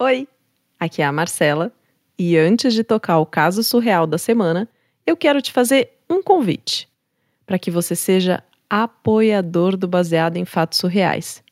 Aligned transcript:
Oi, 0.00 0.28
aqui 0.78 1.02
é 1.02 1.04
a 1.04 1.10
Marcela 1.10 1.72
e 2.16 2.38
antes 2.38 2.72
de 2.72 2.84
tocar 2.84 3.18
o 3.18 3.26
caso 3.26 3.64
surreal 3.64 4.06
da 4.06 4.16
semana, 4.16 4.68
eu 5.04 5.16
quero 5.16 5.42
te 5.42 5.50
fazer 5.50 5.90
um 6.08 6.22
convite 6.22 6.88
para 7.44 7.58
que 7.58 7.68
você 7.68 7.96
seja 7.96 8.40
apoiador 8.70 9.76
do 9.76 9.88
Baseado 9.88 10.36
em 10.36 10.44
Fatos 10.44 10.78
Surreais 10.78 11.42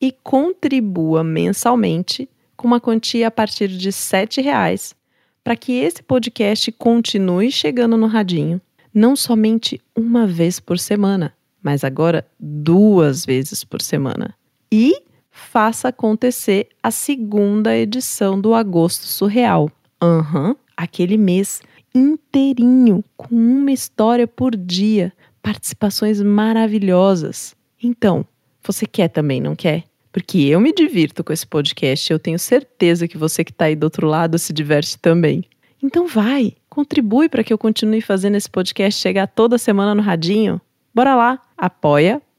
e 0.00 0.12
contribua 0.12 1.24
mensalmente 1.24 2.28
com 2.56 2.68
uma 2.68 2.80
quantia 2.80 3.26
a 3.26 3.30
partir 3.30 3.66
de 3.66 3.88
R$ 3.88 3.92
7,00 3.92 4.94
para 5.42 5.56
que 5.56 5.72
esse 5.72 6.00
podcast 6.00 6.70
continue 6.70 7.50
chegando 7.50 7.96
no 7.96 8.06
radinho, 8.06 8.60
não 8.94 9.16
somente 9.16 9.80
uma 9.96 10.28
vez 10.28 10.60
por 10.60 10.78
semana, 10.78 11.34
mas 11.60 11.82
agora 11.82 12.24
duas 12.38 13.26
vezes 13.26 13.64
por 13.64 13.82
semana. 13.82 14.32
E 14.70 15.09
faça 15.40 15.88
acontecer 15.88 16.68
a 16.82 16.90
segunda 16.90 17.76
edição 17.76 18.40
do 18.40 18.54
Agosto 18.54 19.04
Surreal. 19.04 19.70
Aham, 20.00 20.48
uhum, 20.48 20.56
aquele 20.76 21.16
mês 21.16 21.60
inteirinho, 21.94 23.02
com 23.16 23.34
uma 23.34 23.72
história 23.72 24.26
por 24.26 24.54
dia, 24.54 25.12
participações 25.42 26.22
maravilhosas. 26.22 27.54
Então, 27.82 28.24
você 28.62 28.86
quer 28.86 29.08
também, 29.08 29.40
não 29.40 29.56
quer? 29.56 29.84
Porque 30.12 30.38
eu 30.38 30.60
me 30.60 30.72
divirto 30.72 31.22
com 31.22 31.32
esse 31.32 31.46
podcast 31.46 32.10
e 32.10 32.14
eu 32.14 32.18
tenho 32.18 32.38
certeza 32.38 33.08
que 33.08 33.16
você 33.16 33.44
que 33.44 33.50
está 33.50 33.66
aí 33.66 33.76
do 33.76 33.84
outro 33.84 34.06
lado 34.06 34.38
se 34.38 34.52
diverte 34.52 34.98
também. 34.98 35.44
Então 35.82 36.06
vai, 36.06 36.54
contribui 36.68 37.28
para 37.28 37.42
que 37.42 37.52
eu 37.52 37.58
continue 37.58 38.00
fazendo 38.00 38.36
esse 38.36 38.50
podcast 38.50 39.00
chegar 39.00 39.26
toda 39.26 39.56
semana 39.56 39.94
no 39.94 40.02
radinho. 40.02 40.60
Bora 40.94 41.14
lá, 41.14 41.40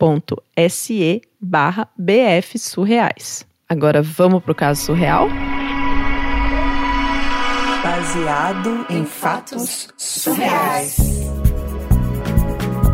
apoia.se 0.01 1.21
barra 1.39 1.87
BF 1.97 2.57
Surreais. 2.57 3.45
Agora 3.69 4.01
vamos 4.01 4.43
pro 4.43 4.55
caso 4.55 4.81
surreal? 4.81 5.29
Baseado 7.83 8.85
em 8.89 9.05
fatos 9.05 9.89
surreais. 9.97 10.97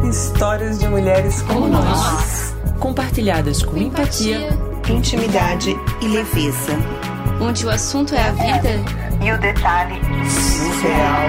Histórias 0.08 0.80
de 0.80 0.88
mulheres 0.88 1.41
como 1.44 1.67
nós. 1.67 2.55
Compartilhadas 2.80 3.63
com 3.63 3.78
empatia, 3.78 4.50
intimidade 4.89 5.75
e 6.02 6.08
leveza. 6.08 6.73
Onde 7.41 7.66
o 7.66 7.69
assunto 7.69 8.13
é 8.13 8.22
a 8.22 8.31
vida 8.31 8.69
e 9.23 9.31
o 9.31 9.39
detalhe 9.39 10.00
surreal. 10.30 11.28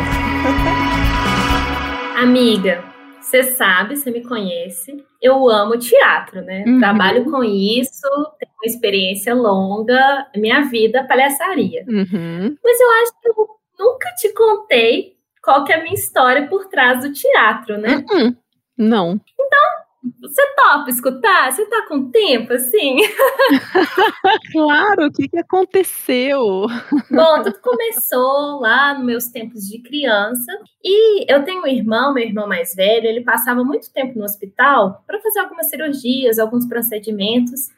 Amiga, 2.22 2.84
você 3.28 3.42
sabe, 3.52 3.96
você 3.96 4.10
me 4.10 4.22
conhece. 4.22 5.04
Eu 5.20 5.48
amo 5.48 5.78
teatro, 5.78 6.40
né? 6.42 6.64
Uhum. 6.66 6.78
Trabalho 6.78 7.24
com 7.30 7.44
isso, 7.44 8.08
tenho 8.38 8.52
uma 8.54 8.66
experiência 8.66 9.34
longa, 9.34 10.26
minha 10.34 10.62
vida 10.62 11.04
palhaçaria. 11.04 11.84
Uhum. 11.86 12.56
Mas 12.64 12.80
eu 12.80 12.90
acho 13.02 13.20
que 13.20 13.28
eu 13.28 13.48
nunca 13.78 14.14
te 14.14 14.32
contei 14.32 15.16
qual 15.42 15.64
que 15.64 15.72
é 15.72 15.76
a 15.76 15.82
minha 15.82 15.94
história 15.94 16.46
por 16.46 16.66
trás 16.68 17.02
do 17.02 17.12
teatro, 17.12 17.78
né? 17.78 18.04
Uhum. 18.10 18.36
Não. 18.76 19.20
Então, 19.38 19.77
você 20.20 20.42
topa 20.54 20.90
escutar? 20.90 21.52
Você 21.52 21.66
tá 21.66 21.86
com 21.88 22.10
tempo, 22.10 22.52
assim? 22.52 22.96
claro, 24.52 25.06
o 25.06 25.12
que, 25.12 25.28
que 25.28 25.38
aconteceu? 25.38 26.66
Bom, 27.10 27.42
tudo 27.42 27.58
começou 27.60 28.60
lá 28.60 28.94
nos 28.94 29.04
meus 29.04 29.28
tempos 29.28 29.62
de 29.62 29.80
criança. 29.80 30.52
E 30.84 31.32
eu 31.32 31.44
tenho 31.44 31.62
um 31.62 31.66
irmão, 31.66 32.14
meu 32.14 32.24
irmão 32.24 32.46
mais 32.46 32.74
velho, 32.74 33.06
ele 33.06 33.22
passava 33.22 33.64
muito 33.64 33.92
tempo 33.92 34.18
no 34.18 34.24
hospital 34.24 35.02
para 35.06 35.20
fazer 35.20 35.40
algumas 35.40 35.68
cirurgias, 35.68 36.38
alguns 36.38 36.66
procedimentos. 36.66 37.68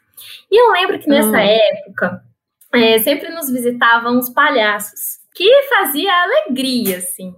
E 0.51 0.61
eu 0.61 0.71
lembro 0.71 0.99
que 0.99 1.09
nessa 1.09 1.29
hum. 1.29 1.35
época, 1.35 2.23
é, 2.73 2.99
sempre 2.99 3.29
nos 3.29 3.49
visitavam 3.49 4.17
os 4.19 4.29
palhaços, 4.29 5.19
que 5.33 5.63
fazia 5.63 6.11
alegria, 6.13 6.97
assim. 6.97 7.33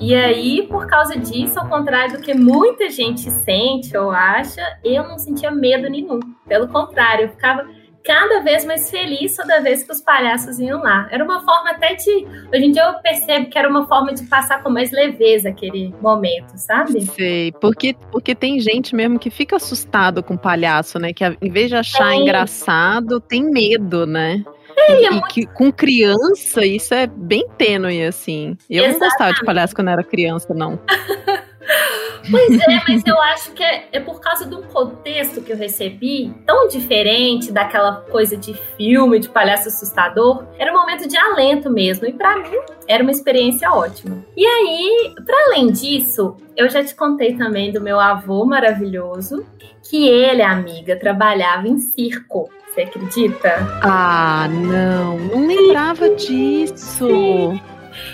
E 0.00 0.14
aí, 0.14 0.66
por 0.66 0.86
causa 0.86 1.16
disso, 1.18 1.58
ao 1.58 1.68
contrário 1.68 2.16
do 2.16 2.22
que 2.22 2.34
muita 2.34 2.90
gente 2.90 3.30
sente 3.30 3.96
ou 3.96 4.10
acha, 4.10 4.62
eu 4.84 5.04
não 5.04 5.18
sentia 5.18 5.50
medo 5.50 5.88
nenhum. 5.88 6.20
Pelo 6.46 6.68
contrário, 6.68 7.24
eu 7.24 7.28
ficava 7.30 7.66
cada 8.04 8.40
vez 8.40 8.64
mais 8.64 8.90
feliz 8.90 9.36
toda 9.36 9.60
vez 9.60 9.82
que 9.82 9.92
os 9.92 10.00
palhaços 10.00 10.58
iam 10.58 10.80
lá. 10.80 11.08
Era 11.10 11.22
uma 11.22 11.40
forma 11.44 11.70
até 11.70 11.94
de. 11.94 12.26
Hoje 12.52 12.64
em 12.64 12.72
dia 12.72 12.84
eu 12.84 12.94
percebo 12.94 13.50
que 13.50 13.58
era 13.58 13.68
uma 13.68 13.86
forma 13.86 14.12
de 14.12 14.24
passar 14.24 14.62
com 14.62 14.70
mais 14.70 14.90
leveza 14.90 15.50
aquele 15.50 15.94
momento, 16.00 16.56
sabe? 16.56 17.02
Sei, 17.02 17.52
porque, 17.52 17.94
porque 18.10 18.34
tem 18.34 18.58
gente 18.60 18.94
mesmo 18.94 19.18
que 19.18 19.30
fica 19.30 19.56
assustado 19.56 20.22
com 20.22 20.36
palhaço, 20.36 20.98
né? 20.98 21.12
Que 21.12 21.24
em 21.24 21.50
vez 21.50 21.68
de 21.68 21.76
achar 21.76 22.12
é. 22.12 22.16
engraçado, 22.16 23.20
tem 23.20 23.44
medo, 23.44 24.06
né? 24.06 24.42
É, 24.88 25.02
e 25.02 25.10
muito... 25.10 25.28
que 25.28 25.46
com 25.46 25.72
criança 25.72 26.64
isso 26.64 26.94
é 26.94 27.06
bem 27.06 27.46
tênue, 27.58 28.04
assim. 28.04 28.56
Eu 28.68 28.84
Exatamente. 28.84 28.92
não 28.92 29.08
gostava 29.08 29.32
de 29.34 29.44
palhaço 29.44 29.74
quando 29.74 29.88
era 29.88 30.02
criança, 30.02 30.54
não. 30.54 30.78
Pois 32.30 32.60
é, 32.60 32.80
mas 32.86 33.02
eu 33.06 33.20
acho 33.22 33.52
que 33.52 33.62
é, 33.62 33.88
é, 33.92 34.00
por 34.00 34.20
causa 34.20 34.46
de 34.46 34.54
um 34.54 34.62
contexto 34.62 35.40
que 35.40 35.52
eu 35.52 35.56
recebi 35.56 36.34
tão 36.44 36.68
diferente 36.68 37.50
daquela 37.50 37.96
coisa 38.10 38.36
de 38.36 38.54
filme, 38.76 39.18
de 39.18 39.28
palhaço 39.28 39.68
assustador. 39.68 40.44
Era 40.58 40.72
um 40.72 40.76
momento 40.76 41.08
de 41.08 41.16
alento 41.16 41.70
mesmo. 41.70 42.06
E 42.06 42.12
para 42.12 42.36
mim 42.38 42.58
era 42.86 43.02
uma 43.02 43.12
experiência 43.12 43.70
ótima. 43.70 44.24
E 44.36 44.44
aí, 44.44 45.14
para 45.24 45.46
além 45.46 45.72
disso, 45.72 46.36
eu 46.56 46.68
já 46.68 46.84
te 46.84 46.94
contei 46.94 47.36
também 47.36 47.72
do 47.72 47.80
meu 47.80 47.98
avô 47.98 48.44
maravilhoso, 48.44 49.46
que 49.88 50.08
ele, 50.08 50.42
amiga, 50.42 50.96
trabalhava 50.96 51.68
em 51.68 51.78
circo. 51.78 52.50
Você 52.80 52.82
acredita? 52.82 53.80
Ah, 53.82 54.48
não. 54.48 55.18
Não 55.18 55.46
lembrava 55.46 56.08
disso. 56.10 57.06
Sim. 57.06 57.60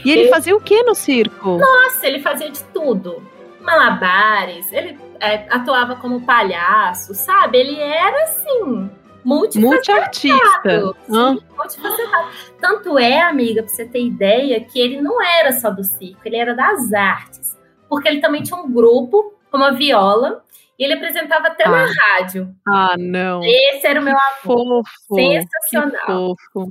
E 0.05 0.11
ele, 0.11 0.23
ele 0.23 0.29
fazia 0.29 0.57
o 0.57 0.61
que 0.61 0.83
no 0.83 0.95
circo? 0.95 1.59
Nossa, 1.59 2.07
ele 2.07 2.21
fazia 2.21 2.51
de 2.51 2.63
tudo. 2.65 3.23
Malabares, 3.61 4.73
ele 4.73 4.99
é, 5.21 5.47
atuava 5.51 5.97
como 5.97 6.25
palhaço, 6.25 7.15
sabe? 7.15 7.59
Ele 7.59 7.79
era 7.81 8.25
assim, 8.25 8.91
multiartista. 9.25 10.95
Sim, 11.07 11.41
multifacetado. 11.57 12.29
Tanto 12.61 12.99
é, 12.99 13.23
amiga, 13.23 13.63
pra 13.63 13.73
você 13.73 13.85
ter 13.85 14.05
ideia, 14.05 14.61
que 14.61 14.81
ele 14.81 15.01
não 15.01 15.23
era 15.23 15.53
só 15.53 15.71
do 15.71 15.85
circo, 15.85 16.21
ele 16.25 16.37
era 16.37 16.55
das 16.55 16.93
artes. 16.93 17.57
Porque 17.89 18.09
ele 18.09 18.21
também 18.21 18.43
tinha 18.43 18.59
um 18.59 18.71
grupo 18.71 19.35
uma 19.53 19.73
viola 19.73 20.45
e 20.79 20.85
ele 20.85 20.95
apresentava 20.95 21.49
até 21.49 21.65
ah. 21.65 21.71
na 21.71 21.87
rádio. 21.87 22.55
Ah, 22.67 22.97
não. 22.99 23.41
Esse 23.43 23.87
era 23.87 24.01
o 24.01 24.05
meu 24.05 24.17
avô. 24.17 24.83
Fofo, 25.09 25.15
Sensacional. 25.15 26.35
fofo. 26.53 26.71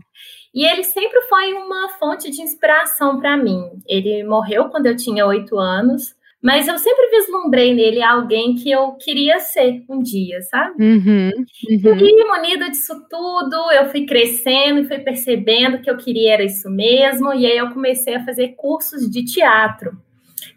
E 0.54 0.66
ele 0.66 0.84
sempre 0.84 1.20
foi 1.24 1.54
uma 1.54 1.90
fonte 2.00 2.32
de 2.32 2.42
inspiração 2.42 3.20
para 3.20 3.36
mim. 3.36 3.62
Ele 3.88 4.24
morreu 4.24 4.70
quando 4.70 4.86
eu 4.86 4.96
tinha 4.96 5.26
oito 5.26 5.58
anos, 5.58 6.16
mas 6.42 6.68
eu 6.68 6.78
sempre 6.78 7.10
vislumbrei 7.10 7.74
nele 7.74 8.02
alguém 8.02 8.56
que 8.56 8.72
eu 8.72 8.94
queria 8.94 9.40
ser 9.40 9.84
um 9.90 10.02
dia, 10.02 10.42
sabe? 10.44 10.82
Uhum, 10.82 11.32
uhum. 11.70 11.98
E 11.98 12.26
munida 12.26 12.70
disso 12.70 12.94
tudo, 13.10 13.72
eu 13.72 13.90
fui 13.90 14.06
crescendo 14.06 14.82
e 14.82 14.88
fui 14.88 15.00
percebendo 15.00 15.82
que 15.82 15.90
eu 15.90 15.98
queria 15.98 16.36
era 16.36 16.44
isso 16.44 16.70
mesmo. 16.70 17.34
E 17.34 17.46
aí 17.46 17.58
eu 17.58 17.72
comecei 17.72 18.16
a 18.16 18.24
fazer 18.24 18.50
cursos 18.56 19.10
de 19.10 19.26
teatro 19.26 20.05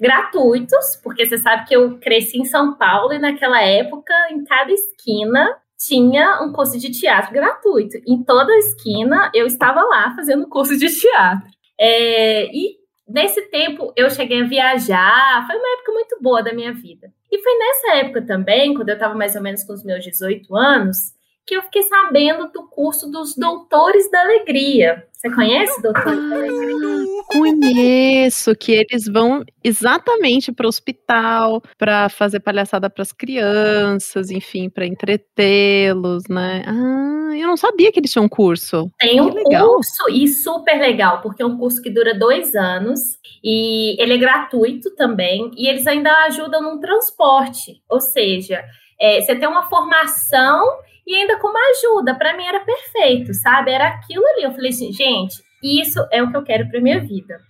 gratuitos, 0.00 0.96
porque 1.02 1.26
você 1.26 1.38
sabe 1.38 1.66
que 1.66 1.74
eu 1.74 1.98
cresci 1.98 2.38
em 2.38 2.44
São 2.44 2.74
Paulo 2.74 3.12
e 3.12 3.18
naquela 3.18 3.62
época, 3.62 4.14
em 4.30 4.44
cada 4.44 4.72
esquina, 4.72 5.56
tinha 5.78 6.40
um 6.42 6.52
curso 6.52 6.78
de 6.78 6.90
teatro 6.90 7.32
gratuito. 7.32 7.98
Em 8.06 8.22
toda 8.22 8.56
esquina, 8.58 9.30
eu 9.34 9.46
estava 9.46 9.82
lá 9.82 10.14
fazendo 10.14 10.48
curso 10.48 10.76
de 10.76 10.88
teatro. 10.88 11.48
É, 11.80 12.46
e 12.46 12.76
nesse 13.08 13.42
tempo, 13.50 13.92
eu 13.96 14.10
cheguei 14.10 14.42
a 14.42 14.46
viajar, 14.46 15.46
foi 15.46 15.56
uma 15.56 15.72
época 15.74 15.92
muito 15.92 16.18
boa 16.20 16.42
da 16.42 16.52
minha 16.52 16.72
vida. 16.72 17.12
E 17.30 17.42
foi 17.42 17.58
nessa 17.58 17.96
época 17.96 18.22
também, 18.26 18.74
quando 18.74 18.88
eu 18.88 18.94
estava 18.94 19.14
mais 19.14 19.36
ou 19.36 19.42
menos 19.42 19.62
com 19.62 19.72
os 19.72 19.84
meus 19.84 20.02
18 20.04 20.56
anos, 20.56 21.14
que 21.48 21.54
eu 21.54 21.62
fiquei 21.62 21.82
sabendo 21.84 22.52
do 22.52 22.68
curso 22.68 23.10
dos 23.10 23.34
Doutores 23.34 24.10
da 24.10 24.20
Alegria. 24.20 25.02
Você 25.10 25.30
conhece 25.34 25.80
Doutores 25.80 26.28
da 26.28 26.36
Alegria? 26.36 27.22
Conheço, 27.26 28.54
que 28.54 28.72
eles 28.72 29.08
vão 29.10 29.42
exatamente 29.64 30.52
para 30.52 30.66
o 30.66 30.68
hospital 30.68 31.62
para 31.78 32.10
fazer 32.10 32.40
palhaçada 32.40 32.90
para 32.90 33.00
as 33.00 33.12
crianças, 33.12 34.30
enfim, 34.30 34.68
para 34.68 34.86
entretê-los, 34.86 36.24
né? 36.28 36.62
Ah, 36.66 37.34
eu 37.34 37.46
não 37.46 37.56
sabia 37.56 37.90
que 37.90 37.98
eles 37.98 38.12
tinham 38.12 38.26
um 38.26 38.28
curso. 38.28 38.90
Tem 38.98 39.18
um 39.18 39.32
curso 39.32 40.04
e 40.10 40.28
super 40.28 40.78
legal, 40.78 41.22
porque 41.22 41.42
é 41.42 41.46
um 41.46 41.56
curso 41.56 41.80
que 41.80 41.88
dura 41.88 42.14
dois 42.14 42.54
anos 42.54 43.00
e 43.42 44.00
ele 44.00 44.14
é 44.14 44.18
gratuito 44.18 44.94
também 44.96 45.50
e 45.56 45.66
eles 45.66 45.86
ainda 45.86 46.12
ajudam 46.26 46.60
no 46.60 46.78
transporte, 46.78 47.82
ou 47.88 48.00
seja, 48.00 48.62
é, 49.00 49.22
você 49.22 49.34
tem 49.34 49.48
uma 49.48 49.68
formação 49.70 50.62
e 51.08 51.14
ainda 51.16 51.38
com 51.38 51.48
uma 51.48 51.70
ajuda. 51.70 52.14
Para 52.14 52.36
mim 52.36 52.44
era 52.44 52.60
perfeito, 52.60 53.32
sabe? 53.32 53.70
Era 53.70 53.88
aquilo 53.88 54.24
ali. 54.26 54.42
Eu 54.42 54.52
falei 54.52 54.68
assim, 54.68 54.92
gente, 54.92 55.42
isso 55.62 56.06
é 56.12 56.22
o 56.22 56.30
que 56.30 56.36
eu 56.36 56.44
quero 56.44 56.68
para 56.68 56.82
minha 56.82 57.00
vida. 57.00 57.40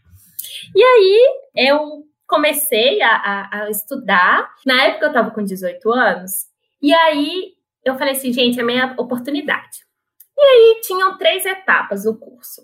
E 0.75 0.81
aí 0.83 1.29
eu 1.57 2.05
comecei 2.25 3.03
a, 3.03 3.11
a, 3.17 3.63
a 3.65 3.71
estudar. 3.71 4.49
Na 4.65 4.85
época 4.85 5.07
eu 5.07 5.09
estava 5.09 5.33
com 5.33 5.43
18 5.43 5.93
anos. 5.93 6.47
E 6.81 6.95
aí 6.95 7.55
eu 7.85 7.99
falei 7.99 8.13
assim, 8.13 8.33
gente, 8.33 8.61
é 8.61 8.63
a 8.63 8.67
minha 8.67 8.95
oportunidade. 8.97 9.79
E 10.39 10.41
aí 10.41 10.81
tinham 10.83 11.19
três 11.19 11.45
etapas 11.45 12.05
do 12.05 12.17
curso. 12.17 12.63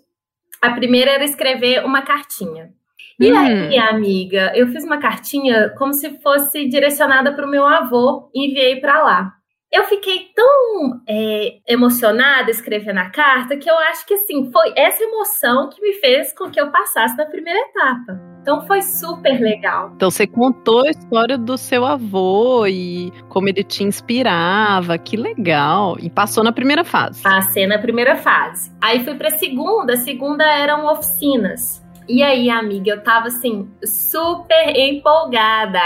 A 0.62 0.70
primeira 0.70 1.10
era 1.10 1.24
escrever 1.24 1.84
uma 1.84 2.02
cartinha. 2.02 2.72
E 3.18 3.32
Hum. 3.32 3.36
aí, 3.36 3.78
amiga, 3.78 4.52
eu 4.54 4.68
fiz 4.68 4.84
uma 4.84 4.98
cartinha 4.98 5.70
como 5.70 5.92
se 5.92 6.18
fosse 6.20 6.68
direcionada 6.68 7.32
para 7.32 7.46
o 7.46 7.50
meu 7.50 7.66
avô 7.66 8.30
e 8.32 8.48
enviei 8.48 8.80
para 8.80 9.02
lá. 9.02 9.32
Eu 9.74 9.82
fiquei 9.86 10.30
tão 10.32 11.00
é, 11.08 11.58
emocionada 11.66 12.48
escrevendo 12.48 12.98
a 12.98 13.10
carta 13.10 13.56
que 13.56 13.68
eu 13.68 13.76
acho 13.76 14.06
que 14.06 14.14
assim 14.14 14.48
foi 14.52 14.72
essa 14.76 15.02
emoção 15.02 15.68
que 15.68 15.82
me 15.82 15.94
fez 15.94 16.32
com 16.32 16.48
que 16.48 16.60
eu 16.60 16.70
passasse 16.70 17.16
na 17.16 17.26
primeira 17.26 17.58
etapa. 17.58 18.16
Então 18.40 18.64
foi 18.68 18.82
super 18.82 19.40
legal. 19.40 19.90
Então 19.96 20.12
você 20.12 20.28
contou 20.28 20.86
a 20.86 20.90
história 20.90 21.36
do 21.36 21.58
seu 21.58 21.84
avô 21.84 22.64
e 22.68 23.10
como 23.28 23.48
ele 23.48 23.64
te 23.64 23.82
inspirava, 23.82 24.96
que 24.96 25.16
legal. 25.16 25.96
E 25.98 26.08
passou 26.08 26.44
na 26.44 26.52
primeira 26.52 26.84
fase. 26.84 27.20
Passei 27.20 27.66
na 27.66 27.78
primeira 27.78 28.14
fase. 28.14 28.70
Aí 28.80 29.02
fui 29.02 29.16
para 29.16 29.26
a 29.26 29.38
segunda. 29.38 29.94
A 29.94 29.96
segunda 29.96 30.44
eram 30.44 30.86
oficinas. 30.86 31.83
E 32.06 32.22
aí, 32.22 32.50
amiga, 32.50 32.90
eu 32.90 33.02
tava 33.02 33.28
assim, 33.28 33.70
super 33.82 34.76
empolgada. 34.76 35.80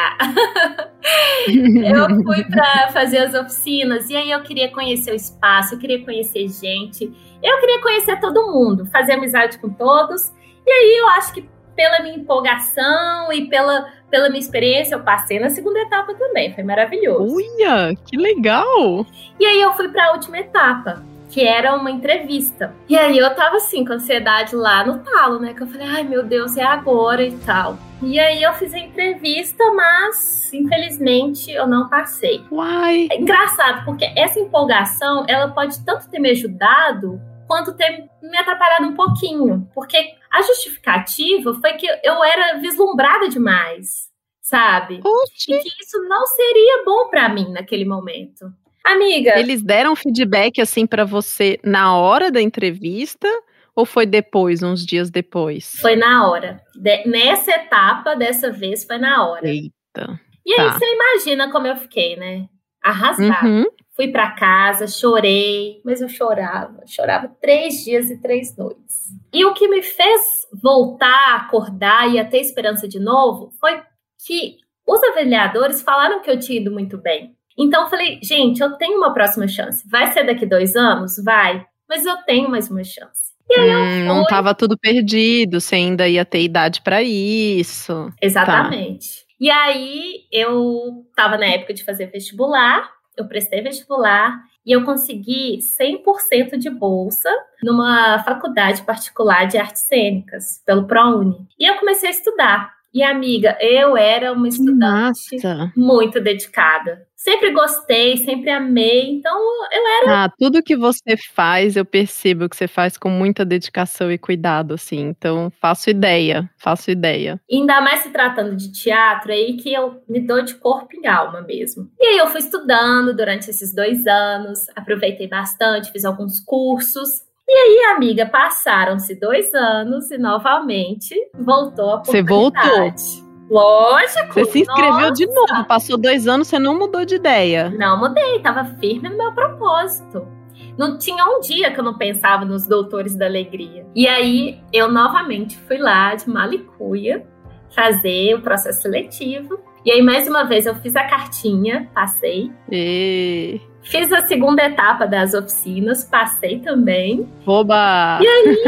eu 1.47 2.23
fui 2.25 2.45
para 2.45 2.89
fazer 2.93 3.19
as 3.19 3.35
oficinas 3.35 4.11
e 4.11 4.17
aí 4.17 4.31
eu 4.31 4.43
queria 4.43 4.71
conhecer 4.71 5.13
o 5.13 5.15
espaço, 5.15 5.75
eu 5.75 5.79
queria 5.79 6.05
conhecer 6.05 6.49
gente, 6.49 7.05
eu 7.43 7.61
queria 7.61 7.81
conhecer 7.81 8.19
todo 8.21 8.53
mundo, 8.53 8.87
fazer 8.87 9.13
amizade 9.13 9.59
com 9.59 9.71
todos. 9.71 10.33
E 10.67 10.71
aí 10.71 10.99
eu 10.99 11.09
acho 11.11 11.33
que 11.33 11.49
pela 11.77 12.03
minha 12.03 12.17
empolgação 12.17 13.33
e 13.33 13.49
pela, 13.49 13.87
pela 14.11 14.29
minha 14.29 14.41
experiência, 14.41 14.97
eu 14.97 15.05
passei 15.05 15.39
na 15.39 15.49
segunda 15.49 15.79
etapa 15.79 16.13
também, 16.15 16.53
foi 16.53 16.65
maravilhoso. 16.65 17.33
Uia, 17.33 17.95
que 18.05 18.17
legal! 18.17 19.07
E 19.39 19.47
aí 19.47 19.61
eu 19.61 19.73
fui 19.75 19.89
para 19.89 20.07
a 20.07 20.13
última 20.15 20.39
etapa, 20.41 21.01
que 21.29 21.47
era 21.47 21.75
uma 21.77 21.91
entrevista. 21.91 22.75
E 22.89 22.97
aí 22.97 23.19
eu 23.19 23.35
tava 23.35 23.57
assim, 23.57 23.85
com 23.85 23.93
ansiedade 23.93 24.57
lá 24.57 24.85
no 24.85 24.99
talo, 25.01 25.39
né? 25.39 25.55
Que 25.55 25.63
eu 25.63 25.67
falei, 25.67 25.87
ai 25.87 26.03
meu 26.03 26.23
Deus, 26.23 26.57
é 26.57 26.65
agora 26.65 27.23
e 27.23 27.37
tal. 27.39 27.79
E 28.03 28.19
aí 28.19 28.43
eu 28.43 28.53
fiz 28.55 28.73
a 28.73 28.79
entrevista, 28.79 29.73
mas 29.73 30.53
infelizmente 30.53 31.51
eu 31.51 31.67
não 31.67 31.89
passei. 31.89 32.45
Uai! 32.51 33.09
É 33.11 33.21
engraçado, 33.21 33.85
porque 33.85 34.11
essa 34.17 34.39
empolgação, 34.39 35.25
ela 35.29 35.49
pode 35.49 35.85
tanto 35.85 36.09
ter 36.09 36.19
me 36.19 36.31
ajudado, 36.31 37.21
quanto 37.47 37.75
ter 37.75 38.09
me 38.23 38.37
atrapalhado 38.37 38.87
um 38.87 38.95
pouquinho. 38.95 39.69
Porque 39.75 40.15
a 40.31 40.43
justificativa 40.43 41.55
foi 41.55 41.73
que 41.73 41.87
eu 42.05 42.23
era 42.23 42.59
vislumbrada 42.59 43.29
demais, 43.29 44.09
sabe? 44.41 45.01
Oxi. 45.05 45.53
E 45.53 45.59
que 45.59 45.69
isso 45.83 46.01
não 46.09 46.27
seria 46.27 46.85
bom 46.85 47.09
para 47.09 47.29
mim 47.29 47.51
naquele 47.51 47.85
momento. 47.85 48.53
Amiga, 48.93 49.39
Eles 49.39 49.63
deram 49.63 49.95
feedback 49.95 50.61
assim 50.61 50.87
pra 50.87 51.05
você 51.05 51.59
na 51.65 51.97
hora 51.97 52.31
da 52.31 52.41
entrevista 52.41 53.29
ou 53.75 53.85
foi 53.85 54.07
depois, 54.07 54.63
uns 54.63 54.85
dias 54.85 55.11
depois? 55.11 55.73
foi 55.81 55.95
na 55.95 56.29
hora. 56.29 56.61
De- 56.75 57.05
nessa 57.07 57.51
etapa, 57.53 58.15
dessa 58.17 58.51
vez, 58.51 58.85
foi 58.85 58.99
na 58.99 59.29
hora. 59.29 59.47
Eita. 59.49 60.19
E 60.45 60.53
aí 60.53 60.67
tá. 60.67 60.73
você 60.79 60.85
imagina 60.95 61.53
como 61.53 61.67
eu 61.67 61.77
fiquei, 61.77 62.17
né? 62.17 62.47
Arrasada. 62.83 63.47
Uhum. 63.47 63.67
Fui 63.95 64.09
pra 64.09 64.31
casa, 64.31 64.87
chorei, 64.87 65.81
mas 65.85 66.01
eu 66.01 66.09
chorava. 66.09 66.83
Chorava 66.87 67.29
três 67.41 67.85
dias 67.85 68.11
e 68.11 68.21
três 68.21 68.57
noites. 68.57 69.09
E 69.33 69.45
o 69.45 69.53
que 69.53 69.69
me 69.69 69.83
fez 69.83 70.47
voltar, 70.63 71.37
acordar 71.37 72.09
e 72.09 72.19
a 72.19 72.25
ter 72.25 72.39
esperança 72.39 72.89
de 72.89 72.99
novo 73.01 73.51
foi 73.61 73.83
que 74.25 74.57
os 74.87 75.03
avaliadores 75.03 75.83
falaram 75.83 76.23
que 76.23 76.31
eu 76.31 76.39
tinha 76.39 76.61
ido 76.61 76.71
muito 76.71 76.97
bem. 76.97 77.37
Então 77.59 77.83
eu 77.85 77.91
falei, 77.91 78.19
gente, 78.23 78.61
eu 78.63 78.73
tenho 78.77 78.99
uma 78.99 79.13
próxima 79.13 79.49
chance. 79.49 79.83
Vai 79.89 80.13
ser 80.13 80.25
daqui 80.25 80.47
dois 80.47 80.77
anos? 80.77 81.17
Vai. 81.25 81.65
Mas 81.89 82.07
eu 82.07 82.17
tenho 82.19 82.49
mais 82.49 82.71
uma 82.71 82.85
chance. 82.85 83.29
E 83.51 83.59
aí 83.59 83.71
eu 83.71 83.79
Hum, 83.81 84.05
não 84.05 84.17
fui. 84.21 84.27
tava 84.29 84.55
tudo 84.55 84.77
perdido, 84.79 85.61
você 85.61 85.77
ainda 85.77 86.07
ia 86.07 86.25
ter 86.25 86.43
idade 86.43 86.83
pra 86.83 87.03
isso. 87.03 88.13
Exatamente. 88.21 89.27
E 89.41 89.51
aí 89.51 90.25
eu 90.33 91.05
estava 91.11 91.39
na 91.39 91.47
época 91.47 91.73
de 91.73 91.85
fazer 91.85 92.07
vestibular, 92.07 92.91
eu 93.17 93.27
prestei 93.27 93.63
vestibular 93.63 94.39
e 94.67 94.73
eu 94.73 94.85
consegui 94.85 95.59
100% 95.81 96.59
de 96.59 96.69
bolsa 96.69 97.31
numa 97.63 98.19
faculdade 98.23 98.83
particular 98.83 99.47
de 99.47 99.57
artes 99.57 99.83
cênicas, 99.83 100.63
pelo 100.67 100.87
ProUni. 100.87 101.47
E 101.59 101.65
eu 101.69 101.77
comecei 101.77 102.09
a 102.09 102.13
estudar. 102.13 102.78
E 102.93 103.03
amiga, 103.03 103.57
eu 103.61 103.97
era 103.97 104.33
uma 104.33 104.49
estudante 104.49 105.35
Nossa. 105.35 105.73
muito 105.77 106.21
dedicada. 106.21 107.07
Sempre 107.15 107.51
gostei, 107.51 108.17
sempre 108.17 108.49
amei, 108.49 109.11
então 109.11 109.37
eu 109.73 109.87
era 110.03 110.25
Ah, 110.25 110.33
tudo 110.39 110.63
que 110.63 110.77
você 110.77 111.17
faz, 111.35 111.77
eu 111.77 111.85
percebo 111.85 112.49
que 112.49 112.57
você 112.57 112.69
faz 112.69 112.97
com 112.97 113.11
muita 113.11 113.45
dedicação 113.45 114.11
e 114.11 114.17
cuidado, 114.17 114.75
assim. 114.75 115.01
Então, 115.01 115.51
faço 115.61 115.91
ideia, 115.91 116.49
faço 116.57 116.91
ideia. 116.93 117.41
Ainda 117.51 117.81
mais 117.81 118.01
se 118.01 118.11
tratando 118.11 118.55
de 118.55 118.71
teatro, 118.71 119.33
é 119.33 119.35
aí 119.35 119.57
que 119.57 119.73
eu 119.73 120.01
me 120.09 120.21
dou 120.21 120.43
de 120.43 120.55
corpo 120.55 120.91
e 120.95 121.07
alma 121.09 121.43
mesmo. 121.43 121.91
E 122.01 122.07
aí 122.07 122.19
eu 122.19 122.29
fui 122.29 122.39
estudando 122.41 123.15
durante 123.15 123.51
esses 123.51 123.75
dois 123.75 124.07
anos, 124.07 124.67
aproveitei 124.77 125.27
bastante, 125.29 125.91
fiz 125.91 126.05
alguns 126.05 126.39
cursos. 126.41 127.28
E 127.51 127.53
aí, 127.53 127.95
amiga, 127.97 128.27
passaram-se 128.27 129.15
dois 129.15 129.55
anos 129.55 130.11
e 130.11 130.19
novamente 130.19 131.15
voltou 131.35 131.95
a 131.95 132.05
Você 132.05 132.23
voltou? 132.23 132.61
oportunidade. 132.61 133.27
Lógico! 133.51 134.35
Você 134.35 134.45
se 134.45 134.61
inscreveu 134.61 135.11
de 135.11 135.27
nossa. 135.27 135.55
novo, 135.55 135.65
passou 135.67 135.97
dois 135.97 136.29
anos, 136.29 136.49
você 136.49 136.59
não 136.59 136.79
mudou 136.79 137.07
de 137.07 137.15
ideia. 137.15 137.71
Não 137.71 137.99
mudei, 137.99 138.39
tava 138.41 138.67
firme 138.79 139.09
no 139.09 139.17
meu 139.17 139.33
propósito. 139.33 140.29
Não 140.77 140.99
tinha 140.99 141.25
um 141.25 141.41
dia 141.41 141.73
que 141.73 141.81
eu 141.81 141.85
não 141.85 141.97
pensava 141.97 142.45
nos 142.45 142.69
doutores 142.69 143.17
da 143.17 143.25
alegria. 143.25 143.87
E 143.95 144.07
aí 144.07 144.61
eu 144.71 144.93
novamente 144.93 145.57
fui 145.57 145.79
lá 145.79 146.15
de 146.15 146.29
Malicuia 146.29 147.27
fazer 147.75 148.35
o 148.35 148.43
processo 148.43 148.83
seletivo. 148.83 149.59
E 149.87 149.91
aí 149.91 150.03
mais 150.03 150.29
uma 150.29 150.45
vez 150.45 150.67
eu 150.67 150.75
fiz 150.75 150.95
a 150.95 151.05
cartinha, 151.05 151.91
passei. 151.95 152.53
E... 152.71 153.59
Fiz 153.89 154.13
a 154.13 154.21
segunda 154.27 154.63
etapa 154.65 155.07
das 155.07 155.33
oficinas, 155.33 156.05
passei 156.05 156.61
também. 156.61 157.27
Oba! 157.47 158.19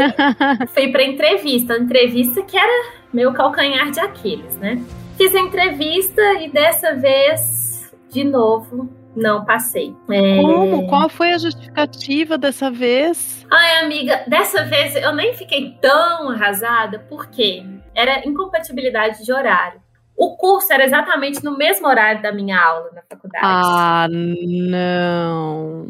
Fui 0.73 0.91
pra 0.91 1.03
entrevista, 1.03 1.77
entrevista 1.77 2.41
que 2.41 2.57
era 2.57 2.91
meu 3.13 3.31
calcanhar 3.31 3.91
de 3.91 3.99
Aquiles, 3.99 4.57
né? 4.57 4.81
Fiz 5.17 5.35
a 5.35 5.39
entrevista 5.39 6.21
e 6.41 6.49
dessa 6.49 6.95
vez, 6.95 7.93
de 8.09 8.23
novo, 8.23 8.89
não 9.15 9.45
passei. 9.45 9.95
É, 10.09 10.41
Como? 10.41 10.87
Qual 10.87 11.07
foi 11.07 11.33
a 11.33 11.37
justificativa 11.37 12.35
dessa 12.35 12.71
vez? 12.71 13.45
Ai, 13.51 13.83
amiga, 13.83 14.23
dessa 14.27 14.63
vez 14.63 14.95
eu 14.95 15.13
nem 15.13 15.35
fiquei 15.35 15.77
tão 15.79 16.29
arrasada, 16.29 16.97
porque 17.07 17.63
era 17.93 18.27
incompatibilidade 18.27 19.23
de 19.23 19.31
horário. 19.31 19.79
O 20.23 20.37
curso 20.37 20.71
era 20.71 20.83
exatamente 20.83 21.43
no 21.43 21.57
mesmo 21.57 21.87
horário 21.87 22.21
da 22.21 22.31
minha 22.31 22.63
aula 22.63 22.91
na 22.93 23.01
faculdade. 23.01 23.43
Ah, 23.43 24.07
não. 24.07 25.89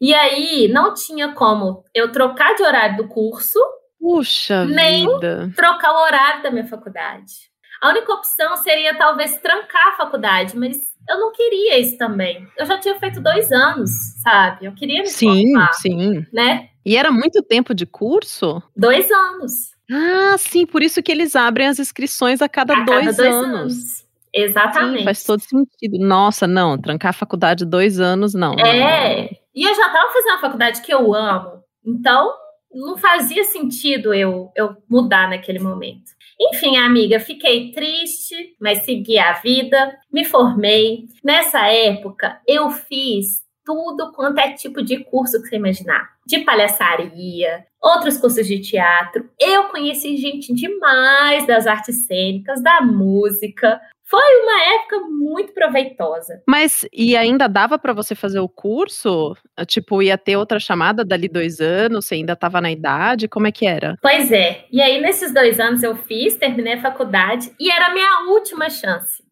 E 0.00 0.12
aí 0.12 0.66
não 0.66 0.92
tinha 0.92 1.32
como 1.34 1.84
eu 1.94 2.10
trocar 2.10 2.56
de 2.56 2.64
horário 2.64 2.96
do 2.96 3.06
curso, 3.06 3.60
Puxa 4.00 4.64
Nem 4.64 5.06
vida. 5.06 5.52
trocar 5.54 5.92
o 5.92 6.02
horário 6.02 6.42
da 6.42 6.50
minha 6.50 6.66
faculdade. 6.66 7.32
A 7.80 7.90
única 7.90 8.12
opção 8.12 8.56
seria 8.56 8.98
talvez 8.98 9.38
trancar 9.38 9.88
a 9.90 9.96
faculdade, 9.96 10.56
mas 10.58 10.76
eu 11.08 11.20
não 11.20 11.30
queria 11.30 11.78
isso 11.78 11.96
também. 11.96 12.48
Eu 12.58 12.66
já 12.66 12.76
tinha 12.80 12.98
feito 12.98 13.20
dois 13.20 13.52
anos, 13.52 13.90
sabe? 14.20 14.66
Eu 14.66 14.74
queria 14.74 15.00
me 15.02 15.06
Sim, 15.06 15.52
formar, 15.52 15.72
sim. 15.74 16.26
né? 16.32 16.70
E 16.84 16.96
era 16.96 17.12
muito 17.12 17.40
tempo 17.40 17.72
de 17.72 17.86
curso? 17.86 18.60
Dois 18.76 19.08
anos. 19.12 19.78
Ah, 19.90 20.36
sim, 20.38 20.64
por 20.66 20.82
isso 20.82 21.02
que 21.02 21.10
eles 21.10 21.34
abrem 21.34 21.66
as 21.66 21.78
inscrições 21.78 22.40
a 22.40 22.48
cada, 22.48 22.74
a 22.76 22.84
dois, 22.84 23.06
cada 23.06 23.16
dois 23.16 23.34
anos. 23.34 23.54
anos. 23.54 24.10
Exatamente. 24.32 24.98
Sim, 24.98 25.04
faz 25.04 25.24
todo 25.24 25.40
sentido. 25.40 25.98
Nossa, 25.98 26.46
não, 26.46 26.78
trancar 26.78 27.10
a 27.10 27.12
faculdade 27.12 27.64
dois 27.64 27.98
anos, 27.98 28.32
não. 28.32 28.54
É. 28.54 29.28
E 29.54 29.68
eu 29.68 29.74
já 29.74 29.86
estava 29.86 30.12
fazendo 30.12 30.32
uma 30.32 30.40
faculdade 30.40 30.82
que 30.82 30.94
eu 30.94 31.12
amo. 31.14 31.62
Então, 31.84 32.32
não 32.72 32.96
fazia 32.96 33.42
sentido 33.44 34.14
eu, 34.14 34.52
eu 34.56 34.76
mudar 34.88 35.28
naquele 35.28 35.58
momento. 35.58 36.12
Enfim, 36.40 36.76
amiga, 36.76 37.20
fiquei 37.20 37.72
triste, 37.72 38.34
mas 38.60 38.84
segui 38.84 39.18
a 39.18 39.34
vida, 39.34 39.98
me 40.12 40.24
formei. 40.24 41.04
Nessa 41.22 41.66
época, 41.66 42.40
eu 42.46 42.70
fiz 42.70 43.42
tudo 43.74 44.12
quanto 44.12 44.38
é 44.38 44.52
tipo 44.52 44.82
de 44.82 44.98
curso 45.04 45.40
que 45.40 45.48
você 45.48 45.56
imaginar. 45.56 46.08
De 46.26 46.40
palhaçaria, 46.40 47.64
outros 47.80 48.16
cursos 48.18 48.46
de 48.46 48.58
teatro. 48.60 49.28
Eu 49.38 49.64
conheci 49.66 50.16
gente 50.16 50.52
demais 50.52 51.46
das 51.46 51.66
artes 51.66 52.06
cênicas, 52.06 52.60
da 52.62 52.80
música. 52.80 53.80
Foi 54.04 54.42
uma 54.42 54.74
época 54.74 55.00
muito 55.08 55.52
proveitosa. 55.54 56.42
Mas 56.48 56.84
e 56.92 57.16
ainda 57.16 57.46
dava 57.48 57.78
pra 57.78 57.92
você 57.92 58.14
fazer 58.16 58.40
o 58.40 58.48
curso? 58.48 59.36
Tipo, 59.68 60.02
ia 60.02 60.18
ter 60.18 60.36
outra 60.36 60.58
chamada 60.58 61.04
dali 61.04 61.28
dois 61.28 61.60
anos? 61.60 62.06
Você 62.06 62.16
ainda 62.16 62.34
tava 62.34 62.60
na 62.60 62.72
idade? 62.72 63.28
Como 63.28 63.46
é 63.46 63.52
que 63.52 63.66
era? 63.66 63.96
Pois 64.02 64.32
é. 64.32 64.64
E 64.72 64.82
aí, 64.82 65.00
nesses 65.00 65.32
dois 65.32 65.60
anos 65.60 65.84
eu 65.84 65.94
fiz, 65.96 66.34
terminei 66.34 66.72
a 66.74 66.82
faculdade 66.82 67.52
e 67.60 67.70
era 67.70 67.86
a 67.86 67.94
minha 67.94 68.28
última 68.32 68.68
chance. 68.68 69.22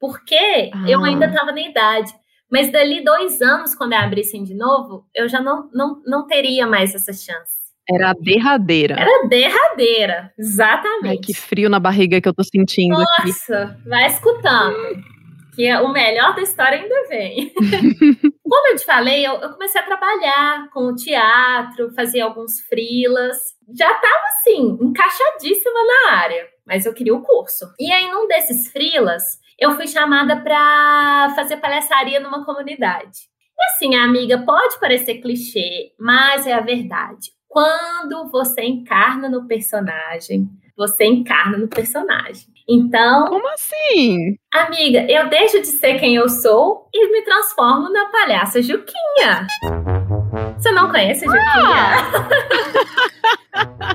Porque 0.00 0.70
eu 0.88 1.02
Ah. 1.04 1.06
ainda 1.06 1.26
estava 1.26 1.52
na 1.52 1.60
idade. 1.60 2.12
Mas 2.50 2.70
dali 2.70 3.02
dois 3.02 3.40
anos, 3.40 3.74
quando 3.74 3.94
abrissem 3.94 4.44
de 4.44 4.54
novo, 4.54 5.06
eu 5.14 5.28
já 5.28 5.40
não, 5.40 5.68
não, 5.72 6.02
não 6.06 6.26
teria 6.26 6.66
mais 6.66 6.94
essa 6.94 7.12
chance. 7.12 7.64
Era 7.88 8.10
a 8.10 8.14
derradeira. 8.14 8.96
Era 8.98 9.28
derradeira, 9.28 10.32
exatamente. 10.38 11.08
Ai, 11.08 11.18
que 11.18 11.34
frio 11.34 11.68
na 11.68 11.78
barriga 11.78 12.20
que 12.20 12.28
eu 12.28 12.34
tô 12.34 12.42
sentindo 12.42 12.96
aqui. 12.96 13.28
Nossa, 13.28 13.78
vai 13.86 14.06
escutando. 14.06 15.02
Que 15.54 15.66
é 15.66 15.78
o 15.80 15.92
melhor 15.92 16.34
da 16.34 16.42
história 16.42 16.78
ainda 16.78 17.08
vem. 17.08 17.52
Como 18.42 18.68
eu 18.68 18.76
te 18.76 18.84
falei, 18.84 19.24
eu, 19.26 19.34
eu 19.34 19.50
comecei 19.50 19.80
a 19.80 19.84
trabalhar 19.84 20.70
com 20.70 20.86
o 20.86 20.94
teatro, 20.94 21.92
fazia 21.94 22.24
alguns 22.24 22.60
frilas. 22.60 23.36
Já 23.76 23.92
tava 23.94 24.22
assim, 24.38 24.78
encaixadíssima 24.80 25.80
na 25.84 26.12
área, 26.16 26.46
mas 26.66 26.86
eu 26.86 26.94
queria 26.94 27.14
o 27.14 27.22
curso. 27.22 27.66
E 27.78 27.92
aí, 27.92 28.10
num 28.10 28.26
desses 28.26 28.70
frilas, 28.72 29.38
eu 29.58 29.72
fui 29.72 29.86
chamada 29.86 30.36
para 30.36 31.32
fazer 31.34 31.56
palhaçaria 31.58 32.20
numa 32.20 32.44
comunidade. 32.44 33.28
E 33.56 33.64
assim, 33.66 33.94
amiga, 33.94 34.38
pode 34.38 34.78
parecer 34.80 35.20
clichê, 35.20 35.92
mas 35.98 36.46
é 36.46 36.52
a 36.52 36.60
verdade. 36.60 37.30
Quando 37.48 38.28
você 38.30 38.62
encarna 38.64 39.28
no 39.28 39.46
personagem, 39.46 40.48
você 40.76 41.04
encarna 41.04 41.56
no 41.56 41.68
personagem. 41.68 42.52
Então, 42.68 43.28
Como 43.28 43.46
assim? 43.52 44.36
amiga, 44.52 45.06
eu 45.08 45.28
deixo 45.28 45.60
de 45.60 45.66
ser 45.68 46.00
quem 46.00 46.16
eu 46.16 46.28
sou 46.28 46.88
e 46.92 47.12
me 47.12 47.22
transformo 47.22 47.90
na 47.92 48.06
palhaça 48.06 48.60
Juquinha. 48.62 49.46
Você 50.56 50.72
não 50.72 50.90
conhece 50.90 51.26
a 51.26 51.28
Juquinha? 51.28 51.94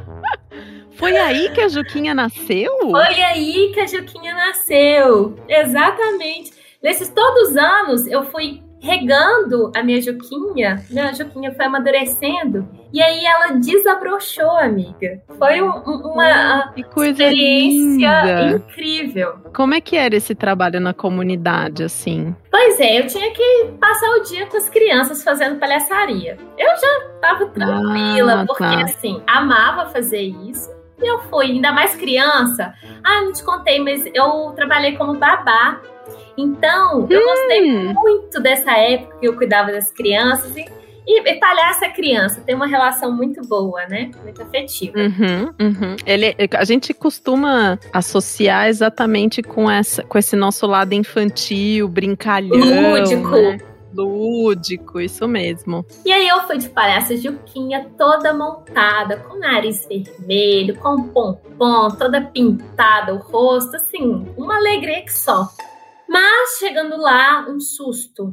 Foi 0.99 1.15
aí 1.17 1.49
que 1.51 1.61
a 1.61 1.67
Juquinha 1.67 2.13
nasceu? 2.13 2.71
Foi 2.91 3.21
aí 3.23 3.71
que 3.73 3.79
a 3.79 3.87
Juquinha 3.87 4.33
nasceu. 4.33 5.35
Exatamente. 5.47 6.51
Nesses 6.83 7.09
todos 7.09 7.49
os 7.49 7.57
anos, 7.57 8.05
eu 8.07 8.23
fui 8.25 8.61
regando 8.81 9.71
a 9.75 9.83
minha 9.83 10.01
Juquinha. 10.01 10.81
Minha 10.89 11.13
Juquinha 11.13 11.53
foi 11.53 11.65
amadurecendo. 11.65 12.65
E 12.93 13.01
aí 13.01 13.25
ela 13.25 13.51
desabrochou, 13.51 14.51
amiga. 14.57 15.21
Foi 15.37 15.61
um- 15.61 15.67
um- 15.85 16.13
uma 16.13 16.73
experiência 16.77 18.23
linda. 18.23 18.51
incrível. 18.55 19.33
Como 19.53 19.73
é 19.73 19.81
que 19.81 19.97
era 19.97 20.15
esse 20.15 20.33
trabalho 20.33 20.79
na 20.79 20.93
comunidade, 20.93 21.83
assim? 21.83 22.33
Pois 22.49 22.79
é, 22.79 22.99
eu 23.01 23.07
tinha 23.07 23.31
que 23.31 23.71
passar 23.79 24.09
o 24.11 24.23
dia 24.23 24.45
com 24.47 24.55
as 24.57 24.69
crianças 24.69 25.23
fazendo 25.23 25.59
palhaçaria. 25.59 26.37
Eu 26.57 26.67
já 26.69 27.09
tava 27.21 27.45
tranquila, 27.47 28.41
Ah, 28.41 28.45
porque 28.47 28.63
tá. 28.63 28.83
assim, 28.83 29.21
amava 29.27 29.89
fazer 29.89 30.21
isso. 30.21 30.69
E 31.01 31.07
eu 31.07 31.19
fui, 31.29 31.47
ainda 31.47 31.71
mais 31.71 31.95
criança. 31.95 32.73
Ah, 33.03 33.21
não 33.21 33.31
te 33.31 33.43
contei, 33.43 33.79
mas 33.79 34.03
eu 34.13 34.51
trabalhei 34.55 34.95
como 34.97 35.17
babá. 35.17 35.79
Então, 36.37 37.07
eu 37.09 37.21
gostei 37.21 37.71
Hum, 37.71 37.93
muito 37.93 38.39
dessa 38.39 38.71
época 38.71 39.15
que 39.19 39.27
eu 39.27 39.35
cuidava 39.35 39.71
das 39.71 39.91
crianças. 39.91 40.55
E, 40.55 40.65
e, 41.07 41.19
e 41.19 41.39
palhaço 41.39 41.83
é 41.83 41.89
criança, 41.89 42.41
tem 42.45 42.55
uma 42.55 42.67
relação 42.67 43.11
muito 43.11 43.41
boa, 43.47 43.85
né? 43.87 44.11
Muito 44.23 44.41
afetiva. 44.41 44.97
Uhum, 44.99 45.53
uhum. 45.59 45.95
Ele, 46.05 46.35
a 46.55 46.63
gente 46.63 46.93
costuma 46.93 47.79
associar 47.91 48.67
exatamente 48.67 49.41
com, 49.41 49.69
essa, 49.69 50.03
com 50.03 50.17
esse 50.17 50.35
nosso 50.35 50.67
lado 50.67 50.93
infantil, 50.93 51.87
brincalhão. 51.87 52.93
Lúdico. 52.93 53.35
né? 53.35 53.57
Lúdico, 53.93 54.99
isso 54.99 55.27
mesmo. 55.27 55.85
E 56.05 56.11
aí 56.11 56.27
eu 56.27 56.41
fui 56.41 56.57
de 56.57 56.69
palhaça 56.69 57.17
Juquinha, 57.17 57.89
toda 57.97 58.33
montada, 58.33 59.17
com 59.17 59.37
nariz 59.39 59.87
vermelho, 59.87 60.75
com 60.77 61.03
pompom, 61.03 61.89
toda 61.89 62.21
pintada, 62.21 63.13
o 63.13 63.17
rosto, 63.17 63.75
assim, 63.75 64.27
uma 64.37 64.57
alegria 64.57 65.01
que 65.01 65.13
só. 65.13 65.47
Mas 66.07 66.57
chegando 66.57 66.97
lá, 66.97 67.45
um 67.47 67.59
susto. 67.59 68.31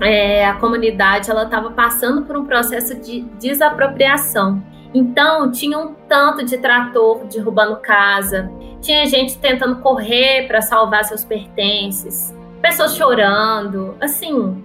É, 0.00 0.46
a 0.46 0.54
comunidade 0.54 1.30
ela 1.30 1.44
estava 1.44 1.70
passando 1.70 2.24
por 2.24 2.36
um 2.36 2.46
processo 2.46 2.94
de 2.94 3.22
desapropriação. 3.40 4.62
Então 4.94 5.50
tinha 5.50 5.78
um 5.78 5.94
tanto 6.08 6.44
de 6.44 6.56
trator 6.56 7.26
derrubando 7.26 7.76
casa, 7.76 8.50
tinha 8.80 9.04
gente 9.06 9.36
tentando 9.38 9.76
correr 9.80 10.46
para 10.46 10.62
salvar 10.62 11.04
seus 11.04 11.24
pertences, 11.24 12.34
pessoas 12.68 12.96
chorando, 12.96 13.94
assim, 14.00 14.62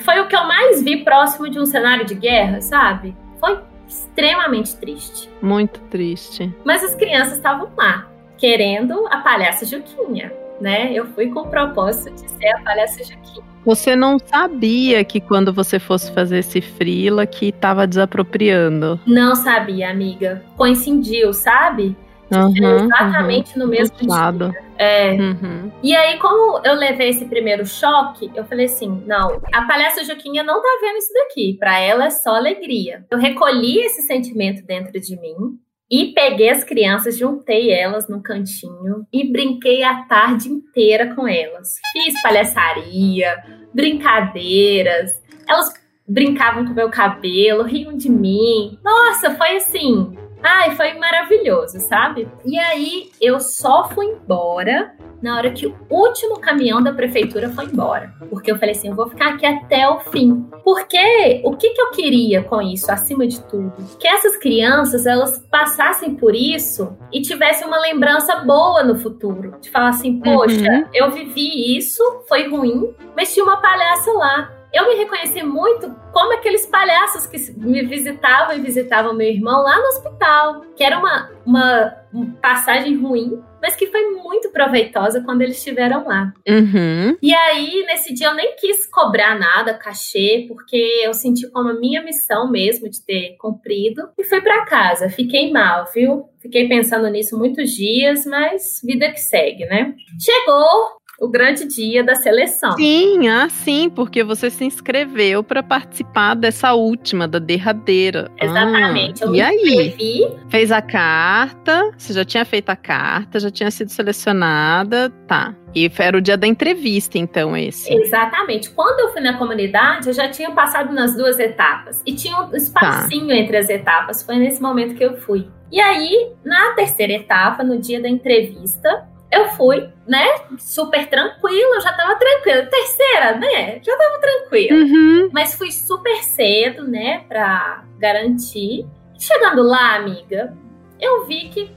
foi 0.00 0.20
o 0.20 0.26
que 0.28 0.36
eu 0.36 0.44
mais 0.44 0.82
vi 0.82 1.02
próximo 1.02 1.48
de 1.48 1.58
um 1.58 1.64
cenário 1.64 2.04
de 2.04 2.14
guerra, 2.14 2.60
sabe? 2.60 3.16
Foi 3.40 3.58
extremamente 3.88 4.76
triste. 4.76 5.30
Muito 5.40 5.80
triste. 5.90 6.54
Mas 6.64 6.84
as 6.84 6.94
crianças 6.94 7.36
estavam 7.36 7.68
lá, 7.76 8.06
querendo 8.36 9.06
a 9.10 9.18
palhaça 9.18 9.64
Juquinha, 9.64 10.32
né? 10.60 10.92
Eu 10.92 11.06
fui 11.06 11.28
com 11.28 11.40
o 11.40 11.48
propósito 11.48 12.14
de 12.14 12.30
ser 12.30 12.48
a 12.48 12.60
palhaça 12.60 13.02
Juquinha. 13.02 13.46
Você 13.64 13.96
não 13.96 14.18
sabia 14.18 15.02
que 15.02 15.20
quando 15.20 15.52
você 15.52 15.78
fosse 15.78 16.12
fazer 16.12 16.38
esse 16.38 16.60
frila 16.60 17.26
que 17.26 17.50
tava 17.50 17.86
desapropriando. 17.86 19.00
Não 19.06 19.34
sabia, 19.34 19.90
amiga. 19.90 20.44
Coincidiu, 20.56 21.32
sabe? 21.32 21.96
Uhum, 22.30 22.84
Exatamente 22.84 23.58
no 23.58 23.66
mesmo 23.66 23.96
Puxado. 23.96 24.50
dia. 24.50 24.65
É. 24.78 25.12
Uhum. 25.12 25.72
E 25.82 25.94
aí, 25.94 26.18
como 26.18 26.60
eu 26.64 26.74
levei 26.74 27.10
esse 27.10 27.24
primeiro 27.24 27.64
choque, 27.66 28.30
eu 28.34 28.44
falei 28.44 28.66
assim: 28.66 29.02
não, 29.06 29.40
a 29.52 29.62
palhaça 29.62 30.04
Juquinha 30.04 30.42
não 30.42 30.60
tá 30.60 30.68
vendo 30.80 30.98
isso 30.98 31.12
daqui. 31.12 31.56
Pra 31.58 31.78
ela 31.78 32.06
é 32.06 32.10
só 32.10 32.34
alegria. 32.34 33.04
Eu 33.10 33.18
recolhi 33.18 33.78
esse 33.78 34.02
sentimento 34.02 34.64
dentro 34.66 35.00
de 35.00 35.18
mim 35.20 35.58
e 35.90 36.12
peguei 36.12 36.50
as 36.50 36.64
crianças, 36.64 37.16
juntei 37.16 37.70
elas 37.70 38.08
no 38.08 38.20
cantinho 38.22 39.06
e 39.12 39.30
brinquei 39.30 39.84
a 39.84 40.02
tarde 40.02 40.48
inteira 40.48 41.14
com 41.14 41.28
elas. 41.28 41.74
Fiz 41.92 42.20
palhaçaria, 42.22 43.36
brincadeiras. 43.72 45.10
Elas 45.48 45.72
brincavam 46.08 46.64
com 46.64 46.72
meu 46.72 46.90
cabelo, 46.90 47.62
riam 47.62 47.96
de 47.96 48.10
mim. 48.10 48.78
Nossa, 48.82 49.34
foi 49.36 49.56
assim. 49.56 50.16
Ai, 50.48 50.76
foi 50.76 50.94
maravilhoso, 50.94 51.80
sabe? 51.80 52.28
E 52.44 52.58
aí 52.58 53.10
eu 53.20 53.40
só 53.40 53.88
fui 53.88 54.06
embora 54.06 54.92
na 55.20 55.36
hora 55.36 55.50
que 55.50 55.66
o 55.66 55.74
último 55.90 56.38
caminhão 56.38 56.80
da 56.82 56.92
prefeitura 56.92 57.48
foi 57.50 57.64
embora. 57.64 58.12
Porque 58.30 58.50
eu 58.52 58.58
falei 58.58 58.72
assim, 58.74 58.88
eu 58.88 58.94
vou 58.94 59.08
ficar 59.08 59.30
aqui 59.30 59.44
até 59.46 59.88
o 59.88 59.98
fim. 59.98 60.46
Porque 60.62 61.40
o 61.44 61.56
que, 61.56 61.70
que 61.70 61.80
eu 61.80 61.90
queria 61.90 62.44
com 62.44 62.60
isso, 62.62 62.92
acima 62.92 63.26
de 63.26 63.40
tudo? 63.42 63.72
Que 63.98 64.06
essas 64.06 64.36
crianças, 64.36 65.04
elas 65.06 65.38
passassem 65.50 66.14
por 66.14 66.34
isso 66.34 66.96
e 67.12 67.22
tivessem 67.22 67.66
uma 67.66 67.80
lembrança 67.80 68.36
boa 68.36 68.84
no 68.84 68.96
futuro. 68.98 69.54
De 69.60 69.70
falar 69.70 69.88
assim, 69.88 70.20
poxa, 70.20 70.56
Uhum. 70.70 70.84
eu 70.94 71.10
vivi 71.10 71.76
isso, 71.76 72.02
foi 72.28 72.48
ruim, 72.48 72.94
mas 73.16 73.32
tinha 73.32 73.44
uma 73.44 73.56
palhaça 73.56 74.12
lá. 74.12 74.52
Eu 74.76 74.86
me 74.88 74.94
reconheci 74.94 75.42
muito 75.42 75.90
como 76.12 76.34
aqueles 76.34 76.66
palhaços 76.66 77.26
que 77.26 77.38
me 77.56 77.82
visitavam 77.86 78.54
e 78.54 78.60
visitavam 78.60 79.14
meu 79.14 79.26
irmão 79.26 79.62
lá 79.62 79.74
no 79.78 79.86
hospital. 79.86 80.60
Que 80.76 80.84
era 80.84 80.98
uma, 80.98 81.30
uma 81.46 82.06
passagem 82.42 82.94
ruim, 82.94 83.42
mas 83.62 83.74
que 83.74 83.86
foi 83.86 84.10
muito 84.10 84.50
proveitosa 84.50 85.22
quando 85.22 85.40
eles 85.40 85.56
estiveram 85.56 86.06
lá. 86.06 86.30
Uhum. 86.46 87.16
E 87.22 87.34
aí, 87.34 87.86
nesse 87.86 88.12
dia, 88.12 88.26
eu 88.26 88.34
nem 88.34 88.54
quis 88.56 88.86
cobrar 88.86 89.38
nada, 89.38 89.72
cachê, 89.72 90.44
porque 90.46 90.76
eu 91.02 91.14
senti 91.14 91.48
como 91.50 91.70
a 91.70 91.74
minha 91.80 92.02
missão 92.02 92.50
mesmo 92.50 92.86
de 92.90 93.00
ter 93.02 93.34
cumprido. 93.38 94.10
E 94.18 94.24
fui 94.24 94.42
para 94.42 94.66
casa. 94.66 95.08
Fiquei 95.08 95.50
mal, 95.50 95.86
viu? 95.94 96.28
Fiquei 96.38 96.68
pensando 96.68 97.08
nisso 97.08 97.38
muitos 97.38 97.70
dias, 97.70 98.26
mas 98.26 98.82
vida 98.84 99.10
que 99.10 99.20
segue, 99.20 99.64
né? 99.64 99.94
Chegou 100.20 100.95
o 101.18 101.28
grande 101.28 101.66
dia 101.66 102.04
da 102.04 102.14
seleção. 102.14 102.72
Sim, 102.72 103.28
ah, 103.28 103.48
sim, 103.48 103.88
porque 103.88 104.22
você 104.22 104.50
se 104.50 104.64
inscreveu 104.64 105.42
para 105.42 105.62
participar 105.62 106.34
dessa 106.34 106.74
última, 106.74 107.26
da 107.26 107.38
derradeira. 107.38 108.30
Exatamente. 108.40 109.22
Ah, 109.22 109.26
eu 109.26 109.30
e 109.30 109.32
me 109.32 109.40
aí? 109.40 109.56
inscrevi. 109.56 110.36
Fez 110.48 110.70
a 110.70 110.82
carta, 110.82 111.90
você 111.96 112.12
já 112.12 112.24
tinha 112.24 112.44
feito 112.44 112.68
a 112.70 112.76
carta, 112.76 113.40
já 113.40 113.50
tinha 113.50 113.70
sido 113.70 113.88
selecionada, 113.88 115.10
tá. 115.26 115.54
E 115.74 115.90
era 115.98 116.16
o 116.16 116.22
dia 116.22 116.38
da 116.38 116.46
entrevista, 116.46 117.18
então, 117.18 117.54
esse. 117.54 117.92
Exatamente. 117.92 118.70
Quando 118.70 119.00
eu 119.00 119.12
fui 119.12 119.20
na 119.20 119.36
comunidade, 119.36 120.08
eu 120.08 120.14
já 120.14 120.30
tinha 120.30 120.50
passado 120.50 120.92
nas 120.94 121.14
duas 121.14 121.38
etapas. 121.38 122.02
E 122.06 122.14
tinha 122.14 122.40
um 122.40 122.54
espacinho 122.56 123.30
entre 123.30 123.58
as 123.58 123.68
etapas. 123.68 124.22
Foi 124.22 124.36
nesse 124.36 124.60
momento 124.62 124.94
que 124.94 125.04
eu 125.04 125.18
fui. 125.18 125.46
E 125.70 125.78
aí, 125.78 126.32
na 126.42 126.72
terceira 126.74 127.12
etapa, 127.12 127.62
no 127.62 127.78
dia 127.78 128.00
da 128.00 128.08
entrevista, 128.08 129.06
eu 129.36 129.48
fui, 129.50 129.88
né? 130.06 130.26
Super 130.58 131.08
tranquila, 131.08 131.76
eu 131.76 131.80
já 131.80 131.92
tava 131.92 132.14
tranquila. 132.16 132.66
Terceira, 132.66 133.36
né? 133.36 133.80
Já 133.82 133.96
tava 133.96 134.18
tranquila. 134.18 134.78
Uhum. 134.78 135.30
Mas 135.32 135.54
fui 135.54 135.70
super 135.70 136.22
cedo, 136.22 136.86
né? 136.86 137.24
Pra 137.28 137.84
garantir. 137.98 138.86
Chegando 139.18 139.62
lá, 139.62 139.96
amiga, 139.96 140.54
eu 141.00 141.24
vi 141.26 141.48
que 141.48 141.70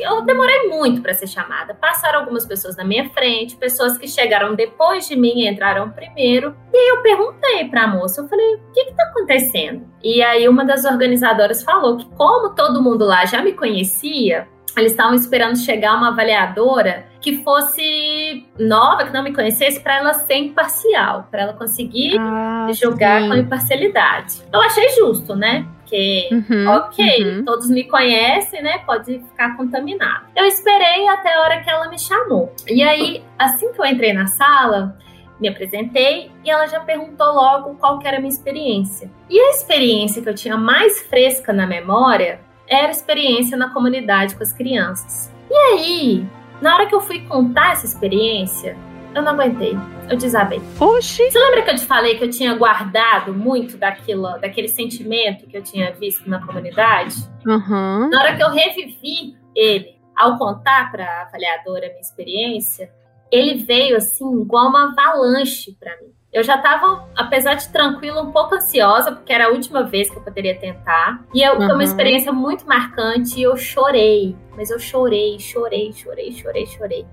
eu 0.00 0.22
demorei 0.22 0.68
muito 0.68 1.02
para 1.02 1.12
ser 1.14 1.26
chamada. 1.26 1.74
Passaram 1.74 2.20
algumas 2.20 2.46
pessoas 2.46 2.76
na 2.76 2.84
minha 2.84 3.08
frente, 3.10 3.56
pessoas 3.56 3.98
que 3.98 4.08
chegaram 4.08 4.54
depois 4.54 5.06
de 5.08 5.16
mim 5.16 5.46
entraram 5.46 5.90
primeiro. 5.90 6.54
E 6.72 6.76
aí 6.76 6.88
eu 6.88 7.02
perguntei 7.02 7.68
para 7.68 7.82
a 7.84 7.86
moça, 7.86 8.20
eu 8.22 8.28
falei, 8.28 8.54
o 8.54 8.72
que 8.72 8.84
que 8.86 8.94
tá 8.94 9.04
acontecendo? 9.04 9.86
E 10.02 10.22
aí 10.22 10.48
uma 10.48 10.64
das 10.64 10.84
organizadoras 10.84 11.62
falou 11.62 11.96
que 11.96 12.06
como 12.16 12.50
todo 12.54 12.82
mundo 12.82 13.04
lá 13.04 13.24
já 13.24 13.42
me 13.42 13.52
conhecia, 13.52 14.48
eles 14.76 14.90
estavam 14.92 15.14
esperando 15.14 15.56
chegar 15.56 15.96
uma 15.96 16.08
avaliadora 16.08 17.06
que 17.20 17.42
fosse 17.44 18.46
nova, 18.58 19.04
que 19.04 19.12
não 19.12 19.22
me 19.22 19.32
conhecesse, 19.32 19.80
para 19.80 19.98
ela 19.98 20.12
ser 20.14 20.34
imparcial, 20.36 21.28
para 21.30 21.42
ela 21.42 21.52
conseguir 21.52 22.18
Ah, 22.18 22.66
julgar 22.72 23.22
sim. 23.22 23.28
com 23.28 23.34
imparcialidade. 23.36 24.42
Eu 24.52 24.60
achei 24.60 24.88
justo, 24.90 25.34
né? 25.36 25.66
Porque, 25.84 26.30
Uhum, 26.32 26.66
ok, 26.68 27.24
uhum. 27.24 27.44
todos 27.44 27.68
me 27.68 27.84
conhecem, 27.84 28.62
né? 28.62 28.78
Pode 28.78 29.18
ficar 29.18 29.54
contaminado. 29.54 30.24
Eu 30.34 30.46
esperei 30.46 31.06
até 31.08 31.34
a 31.34 31.42
hora 31.42 31.60
que 31.60 31.68
ela 31.68 31.88
me 31.88 31.98
chamou. 31.98 32.52
E 32.66 32.82
aí, 32.82 33.22
assim 33.38 33.70
que 33.70 33.78
eu 33.78 33.84
entrei 33.84 34.14
na 34.14 34.26
sala, 34.26 34.96
me 35.38 35.46
apresentei 35.46 36.30
e 36.42 36.50
ela 36.50 36.66
já 36.66 36.80
perguntou 36.80 37.26
logo 37.26 37.74
qual 37.74 37.98
que 37.98 38.08
era 38.08 38.16
a 38.16 38.20
minha 38.20 38.32
experiência. 38.32 39.10
E 39.28 39.38
a 39.38 39.50
experiência 39.50 40.22
que 40.22 40.28
eu 40.28 40.34
tinha 40.34 40.56
mais 40.56 41.02
fresca 41.02 41.52
na 41.52 41.66
memória 41.66 42.40
era 42.66 42.88
a 42.88 42.90
experiência 42.90 43.56
na 43.56 43.68
comunidade 43.68 44.34
com 44.34 44.42
as 44.42 44.52
crianças. 44.54 45.30
E 45.50 45.54
aí, 45.54 46.26
na 46.62 46.74
hora 46.74 46.86
que 46.86 46.94
eu 46.94 47.00
fui 47.00 47.20
contar 47.26 47.72
essa 47.72 47.84
experiência, 47.84 48.74
eu 49.14 49.22
não 49.22 49.32
aguentei. 49.32 49.76
Eu 50.08 50.16
desabei. 50.16 50.60
Oxi! 50.78 51.30
Você 51.30 51.38
lembra 51.38 51.62
que 51.62 51.70
eu 51.70 51.74
te 51.76 51.86
falei 51.86 52.16
que 52.18 52.24
eu 52.24 52.30
tinha 52.30 52.54
guardado 52.54 53.32
muito 53.32 53.76
daquilo, 53.76 54.38
daquele 54.38 54.68
sentimento 54.68 55.46
que 55.46 55.56
eu 55.56 55.62
tinha 55.62 55.92
visto 55.92 56.28
na 56.28 56.44
comunidade? 56.44 57.14
Aham. 57.46 58.08
Na 58.10 58.20
hora 58.20 58.36
que 58.36 58.42
eu 58.42 58.50
revivi 58.50 59.34
ele, 59.54 59.96
ao 60.16 60.36
contar 60.38 60.90
para 60.92 61.04
a 61.04 61.22
avaliadora 61.22 61.86
a 61.86 61.88
minha 61.88 62.00
experiência, 62.00 62.90
ele 63.32 63.64
veio 63.64 63.96
assim, 63.96 64.24
igual 64.42 64.68
uma 64.68 64.92
avalanche 64.92 65.74
para 65.80 65.92
mim. 65.96 66.12
Eu 66.32 66.42
já 66.42 66.56
estava, 66.56 67.08
apesar 67.16 67.54
de 67.54 67.68
tranquila, 67.68 68.20
um 68.22 68.32
pouco 68.32 68.56
ansiosa, 68.56 69.12
porque 69.12 69.32
era 69.32 69.46
a 69.46 69.50
última 69.50 69.84
vez 69.84 70.10
que 70.10 70.16
eu 70.16 70.22
poderia 70.22 70.58
tentar. 70.58 71.24
E 71.32 71.40
eu, 71.42 71.56
foi 71.56 71.66
Uhum. 71.66 71.74
uma 71.74 71.84
experiência 71.84 72.32
muito 72.32 72.66
marcante 72.66 73.38
e 73.38 73.42
eu 73.44 73.56
chorei. 73.56 74.36
Mas 74.56 74.68
eu 74.68 74.78
chorei, 74.78 75.38
chorei, 75.38 75.92
chorei, 75.92 76.32
chorei, 76.32 76.66
chorei. 76.66 77.06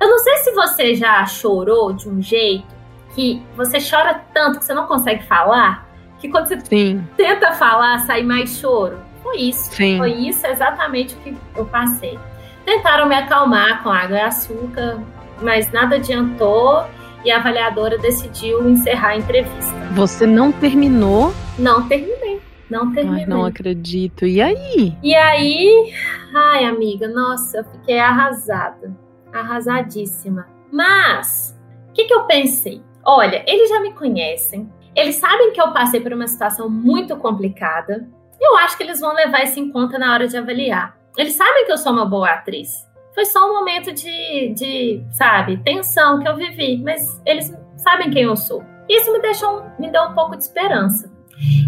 Eu 0.00 0.08
não 0.10 0.18
você 0.56 0.94
já 0.94 1.24
chorou 1.26 1.92
de 1.92 2.08
um 2.08 2.20
jeito 2.20 2.74
que 3.14 3.40
você 3.56 3.78
chora 3.78 4.22
tanto 4.34 4.58
que 4.58 4.64
você 4.64 4.74
não 4.74 4.86
consegue 4.86 5.22
falar, 5.24 5.86
que 6.18 6.28
quando 6.28 6.48
você 6.48 6.58
Sim, 6.60 7.06
tenta 7.16 7.52
falar, 7.52 8.00
sai 8.00 8.22
mais 8.22 8.58
choro. 8.58 8.98
Foi 9.22 9.36
isso. 9.36 9.72
sim. 9.72 9.98
Foi 9.98 10.12
isso 10.12 10.46
exatamente 10.46 11.14
o 11.14 11.18
que 11.18 11.36
eu 11.54 11.66
passei. 11.66 12.18
Tentaram 12.64 13.06
me 13.06 13.14
acalmar 13.14 13.82
com 13.82 13.90
água 13.90 14.16
e 14.16 14.20
açúcar, 14.20 15.00
mas 15.40 15.70
nada 15.72 15.96
adiantou 15.96 16.84
e 17.24 17.30
a 17.30 17.36
avaliadora 17.36 17.98
decidiu 17.98 18.68
encerrar 18.68 19.08
a 19.08 19.16
entrevista. 19.16 19.74
Você 19.92 20.26
não 20.26 20.50
terminou? 20.52 21.34
Não 21.58 21.86
terminei. 21.86 22.40
Não 22.70 22.92
terminei. 22.92 23.22
Ai, 23.22 23.26
não 23.26 23.44
acredito. 23.44 24.26
E 24.26 24.40
aí? 24.40 24.96
E 25.02 25.14
aí, 25.14 25.92
ai, 26.34 26.64
amiga, 26.64 27.08
nossa, 27.08 27.58
eu 27.58 27.64
fiquei 27.64 27.98
arrasada. 27.98 29.05
Arrasadíssima. 29.40 30.46
Mas, 30.72 31.58
o 31.88 31.92
que, 31.92 32.04
que 32.04 32.14
eu 32.14 32.26
pensei? 32.26 32.82
Olha, 33.04 33.44
eles 33.46 33.68
já 33.68 33.80
me 33.80 33.92
conhecem, 33.92 34.70
eles 34.94 35.16
sabem 35.16 35.52
que 35.52 35.60
eu 35.60 35.72
passei 35.72 36.00
por 36.00 36.12
uma 36.12 36.26
situação 36.26 36.68
muito 36.68 37.16
complicada. 37.16 38.08
Eu 38.40 38.56
acho 38.58 38.76
que 38.76 38.82
eles 38.82 39.00
vão 39.00 39.14
levar 39.14 39.44
isso 39.44 39.60
em 39.60 39.70
conta 39.70 39.98
na 39.98 40.12
hora 40.12 40.26
de 40.26 40.36
avaliar. 40.36 40.96
Eles 41.16 41.34
sabem 41.34 41.66
que 41.66 41.72
eu 41.72 41.78
sou 41.78 41.92
uma 41.92 42.04
boa 42.04 42.30
atriz. 42.30 42.86
Foi 43.14 43.24
só 43.24 43.48
um 43.48 43.54
momento 43.54 43.92
de, 43.92 44.52
de 44.54 45.02
sabe, 45.12 45.56
tensão 45.64 46.18
que 46.18 46.28
eu 46.28 46.36
vivi, 46.36 46.82
mas 46.82 47.20
eles 47.24 47.52
sabem 47.76 48.10
quem 48.10 48.24
eu 48.24 48.36
sou. 48.36 48.62
Isso 48.88 49.12
me 49.12 49.20
deixou, 49.20 49.64
me 49.78 49.90
deu 49.90 50.02
um 50.02 50.14
pouco 50.14 50.36
de 50.36 50.42
esperança. 50.42 51.10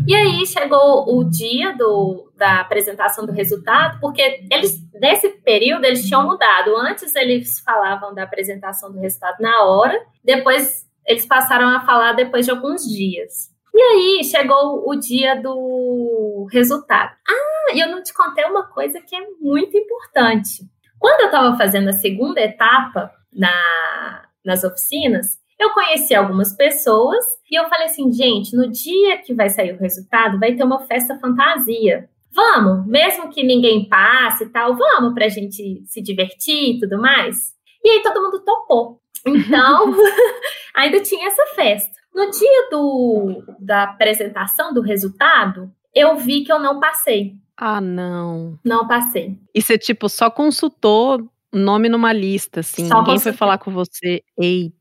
E 0.06 0.14
aí 0.14 0.46
chegou 0.46 1.16
o 1.16 1.24
dia 1.24 1.76
do, 1.76 2.32
da 2.36 2.60
apresentação 2.60 3.26
do 3.26 3.32
resultado, 3.32 3.98
porque 4.00 4.40
eles, 4.50 4.80
nesse 4.94 5.28
período, 5.28 5.84
eles 5.84 6.06
tinham 6.06 6.24
mudado. 6.24 6.76
Antes 6.76 7.14
eles 7.14 7.60
falavam 7.60 8.14
da 8.14 8.22
apresentação 8.22 8.92
do 8.92 9.00
resultado 9.00 9.36
na 9.40 9.64
hora, 9.64 10.00
depois 10.24 10.86
eles 11.06 11.26
passaram 11.26 11.68
a 11.68 11.80
falar 11.80 12.12
depois 12.12 12.44
de 12.46 12.50
alguns 12.50 12.82
dias. 12.82 13.50
E 13.74 13.80
aí 13.80 14.24
chegou 14.24 14.88
o 14.88 14.94
dia 14.96 15.40
do 15.40 16.48
resultado. 16.50 17.14
Ah, 17.28 17.74
e 17.74 17.80
eu 17.80 17.88
não 17.88 18.02
te 18.02 18.12
contei 18.12 18.44
uma 18.44 18.66
coisa 18.66 19.00
que 19.00 19.14
é 19.14 19.20
muito 19.40 19.76
importante. 19.76 20.64
Quando 20.98 21.20
eu 21.20 21.26
estava 21.26 21.56
fazendo 21.56 21.88
a 21.88 21.92
segunda 21.92 22.40
etapa 22.40 23.12
na, 23.32 24.24
nas 24.44 24.64
oficinas, 24.64 25.38
eu 25.58 25.70
conheci 25.70 26.14
algumas 26.14 26.54
pessoas 26.54 27.24
e 27.50 27.58
eu 27.58 27.68
falei 27.68 27.86
assim, 27.86 28.12
gente, 28.12 28.56
no 28.56 28.70
dia 28.70 29.18
que 29.18 29.34
vai 29.34 29.50
sair 29.50 29.74
o 29.74 29.78
resultado, 29.78 30.38
vai 30.38 30.54
ter 30.54 30.62
uma 30.62 30.86
festa 30.86 31.18
fantasia. 31.18 32.08
Vamos, 32.32 32.86
mesmo 32.86 33.30
que 33.30 33.42
ninguém 33.42 33.88
passe 33.88 34.44
e 34.44 34.48
tal, 34.48 34.76
vamos 34.76 35.14
pra 35.14 35.28
gente 35.28 35.82
se 35.86 36.00
divertir 36.00 36.76
e 36.76 36.78
tudo 36.78 37.00
mais. 37.00 37.54
E 37.82 37.88
aí 37.88 38.02
todo 38.02 38.22
mundo 38.22 38.44
topou. 38.44 39.00
Então, 39.26 39.92
ainda 40.76 41.00
tinha 41.00 41.26
essa 41.26 41.46
festa. 41.54 41.90
No 42.14 42.30
dia 42.30 42.68
do, 42.70 43.42
da 43.58 43.84
apresentação 43.84 44.72
do 44.72 44.80
resultado, 44.80 45.70
eu 45.94 46.16
vi 46.16 46.44
que 46.44 46.52
eu 46.52 46.58
não 46.58 46.78
passei. 46.78 47.34
Ah, 47.56 47.80
não. 47.80 48.58
Não 48.64 48.86
passei. 48.86 49.36
E 49.52 49.60
você, 49.60 49.76
tipo, 49.76 50.08
só 50.08 50.30
consultou 50.30 51.28
nome 51.52 51.88
numa 51.88 52.12
lista, 52.12 52.60
assim. 52.60 52.86
Só 52.86 53.00
Ninguém 53.00 53.18
foi 53.18 53.32
falar 53.32 53.58
com 53.58 53.72
você. 53.72 54.22
Eita. 54.38 54.77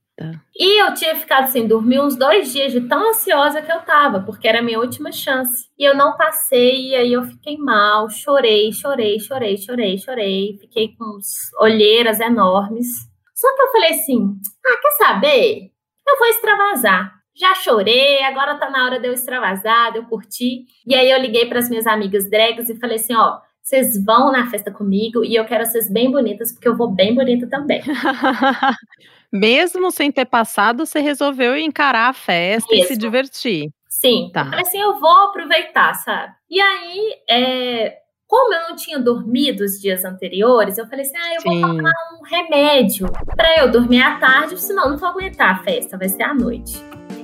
E 0.56 0.82
eu 0.82 0.94
tinha 0.96 1.16
ficado 1.16 1.48
sem 1.50 1.68
dormir 1.68 2.00
uns 2.00 2.16
dois 2.16 2.52
dias 2.52 2.72
de 2.72 2.82
tão 2.82 3.10
ansiosa 3.10 3.62
que 3.62 3.72
eu 3.72 3.82
tava, 3.82 4.22
porque 4.22 4.48
era 4.48 4.60
a 4.60 4.62
minha 4.62 4.80
última 4.80 5.12
chance. 5.12 5.68
E 5.78 5.84
eu 5.84 5.96
não 5.96 6.18
passei, 6.18 6.90
e 6.90 6.96
aí 6.96 7.14
eu 7.14 7.24
fiquei 7.24 7.58
mal, 7.58 8.10
chorei, 8.10 8.72
chorei, 8.72 9.20
chorei, 9.20 9.58
chorei, 9.58 9.98
chorei. 9.98 10.58
Fiquei 10.60 10.96
com 10.96 11.18
uns 11.18 11.54
olheiras 11.60 12.20
enormes. 12.20 12.88
Só 13.36 13.56
que 13.56 13.62
eu 13.62 13.72
falei 13.72 13.92
assim: 13.92 14.36
ah, 14.66 14.80
quer 14.82 15.06
saber? 15.06 15.72
Eu 16.08 16.18
vou 16.18 16.28
extravasar. 16.28 17.14
Já 17.36 17.54
chorei, 17.54 18.24
agora 18.24 18.58
tá 18.58 18.68
na 18.72 18.86
hora 18.86 19.00
de 19.00 19.08
eu 19.08 19.14
extravasar, 19.14 19.92
de 19.92 20.00
eu 20.00 20.06
curtir. 20.06 20.66
E 20.88 20.96
aí 20.96 21.12
eu 21.12 21.20
liguei 21.20 21.46
para 21.46 21.60
as 21.60 21.70
minhas 21.70 21.86
amigas 21.86 22.28
drags 22.28 22.68
e 22.70 22.80
falei 22.80 22.96
assim: 22.96 23.14
ó, 23.14 23.40
vocês 23.62 24.04
vão 24.04 24.32
na 24.32 24.50
festa 24.50 24.72
comigo 24.72 25.24
e 25.24 25.36
eu 25.36 25.46
quero 25.46 25.66
vocês 25.66 25.92
bem 25.92 26.10
bonitas, 26.10 26.52
porque 26.52 26.68
eu 26.68 26.76
vou 26.76 26.90
bem 26.90 27.14
bonita 27.14 27.48
também. 27.48 27.84
Mesmo 29.40 29.92
sem 29.92 30.12
ter 30.12 30.26
passado, 30.26 30.86
você 30.86 31.00
resolveu 31.00 31.58
encarar 31.58 32.10
a 32.10 32.14
festa 32.14 32.74
e 32.74 32.84
se 32.84 32.98
divertir. 32.98 33.70
Sim. 33.88 34.30
Tá. 34.34 34.46
Falei 34.46 34.62
assim, 34.62 34.80
eu 34.80 35.00
vou 35.00 35.28
aproveitar, 35.28 35.94
sabe? 35.96 36.34
E 36.50 36.62
aí, 36.62 37.16
é, 37.30 37.98
como 38.28 38.54
eu 38.54 38.70
não 38.70 38.76
tinha 38.76 39.00
dormido 39.00 39.64
os 39.64 39.80
dias 39.80 40.04
anteriores, 40.04 40.78
eu 40.78 40.86
falei 40.88 41.06
assim, 41.06 41.18
ah, 41.18 41.36
eu 41.36 41.42
vou 41.42 41.54
Sim. 41.54 41.62
tomar 41.62 41.94
um 42.20 42.24
remédio 42.24 43.08
pra 43.36 43.58
eu 43.58 43.72
dormir 43.72 44.02
à 44.02 44.20
tarde, 44.20 44.62
senão 44.62 44.84
eu 44.84 44.90
não 44.92 44.98
vou 44.98 45.10
aguentar 45.10 45.56
a 45.56 45.64
festa, 45.64 45.98
vai 45.98 46.10
ser 46.10 46.24
à 46.24 46.34
noite. 46.34 46.78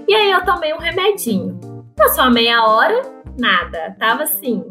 E 0.07 0.15
aí 0.15 0.31
eu 0.31 0.43
tomei 0.45 0.73
um 0.73 0.77
remedinho. 0.77 1.59
Passou 1.95 2.23
a 2.23 2.29
meia 2.29 2.65
hora, 2.65 3.01
nada. 3.37 3.95
Tava 3.99 4.23
assim, 4.23 4.63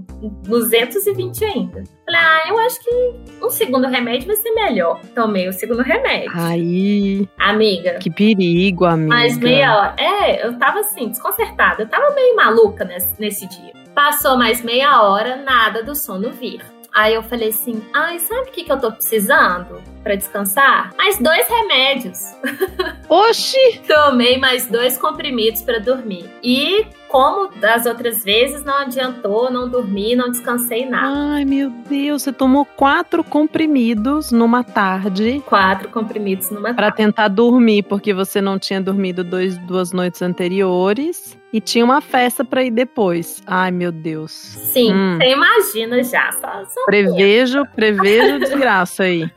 220 0.45 1.45
ainda. 1.45 1.85
Falei, 2.05 2.21
ah, 2.21 2.43
eu 2.49 2.59
acho 2.61 2.81
que 2.83 3.45
um 3.45 3.51
segundo 3.51 3.87
remédio 3.87 4.27
vai 4.27 4.37
ser 4.37 4.51
melhor. 4.53 5.01
Tomei 5.15 5.49
o 5.49 5.53
segundo 5.53 5.83
remédio. 5.83 6.31
Aí, 6.35 7.29
Amiga, 7.39 7.99
que 7.99 8.11
perigo, 8.11 8.85
amiga. 8.85 9.15
mais 9.15 9.39
meia 9.39 9.77
hora. 9.77 9.95
É, 9.99 10.47
eu 10.47 10.59
tava 10.59 10.81
assim, 10.81 11.09
desconcertada. 11.09 11.83
Eu 11.83 11.89
tava 11.89 12.15
meio 12.15 12.37
maluca 12.37 12.85
nesse, 12.85 13.21
nesse 13.21 13.47
dia. 13.49 13.73
Passou 13.95 14.37
mais 14.37 14.63
meia 14.63 15.03
hora, 15.03 15.37
nada 15.37 15.83
do 15.83 15.95
sono 15.95 16.31
vir. 16.31 16.61
Aí 16.95 17.15
eu 17.15 17.23
falei 17.23 17.49
assim: 17.49 17.83
ai, 17.95 18.19
sabe 18.19 18.49
o 18.49 18.53
que, 18.53 18.65
que 18.65 18.73
eu 18.73 18.79
tô 18.81 18.93
precisando 18.93 19.81
pra 20.03 20.15
descansar? 20.15 20.91
Mais 20.97 21.19
dois 21.19 21.47
remédios. 21.49 22.19
Oxi! 23.09 23.81
Tomei 23.87 24.39
mais 24.39 24.67
dois 24.67 24.97
comprimidos 24.97 25.63
pra 25.63 25.79
dormir. 25.79 26.31
E, 26.43 26.87
como 27.09 27.49
das 27.61 27.85
outras 27.85 28.25
vezes, 28.25 28.65
não 28.65 28.75
adiantou, 28.79 29.51
não 29.51 29.69
dormi, 29.69 30.17
não 30.17 30.31
descansei 30.31 30.87
nada. 30.89 31.35
Ai, 31.35 31.45
meu 31.45 31.69
Deus, 31.71 32.23
você 32.23 32.33
tomou 32.33 32.65
quatro 32.65 33.23
comprimidos 33.23 34.33
numa 34.33 34.65
tarde 34.65 35.43
Quatro 35.47 35.89
comprimidos 35.91 36.51
numa 36.51 36.73
pra 36.73 36.91
tentar 36.91 37.29
dormir, 37.29 37.83
porque 37.83 38.15
você 38.15 38.41
não 38.41 38.59
tinha 38.59 38.81
dormido 38.81 39.23
dois, 39.23 39.59
duas 39.59 39.93
noites 39.93 40.23
anteriores 40.23 41.39
e 41.53 41.61
tinha 41.61 41.85
uma 41.85 42.01
festa 42.01 42.43
pra 42.43 42.63
ir 42.65 42.71
depois. 42.71 43.43
Ai, 43.47 43.71
meu 43.71 43.93
Deus. 43.93 44.31
Sim, 44.33 44.91
Hum. 44.95 45.19
você 45.21 45.29
imagina 45.33 46.03
já. 46.03 46.33
Só, 46.33 46.65
só 46.65 46.85
Prevejo, 46.87 47.63
prevejo 47.75 48.39
desgraça 48.39 49.03
aí. 49.05 49.31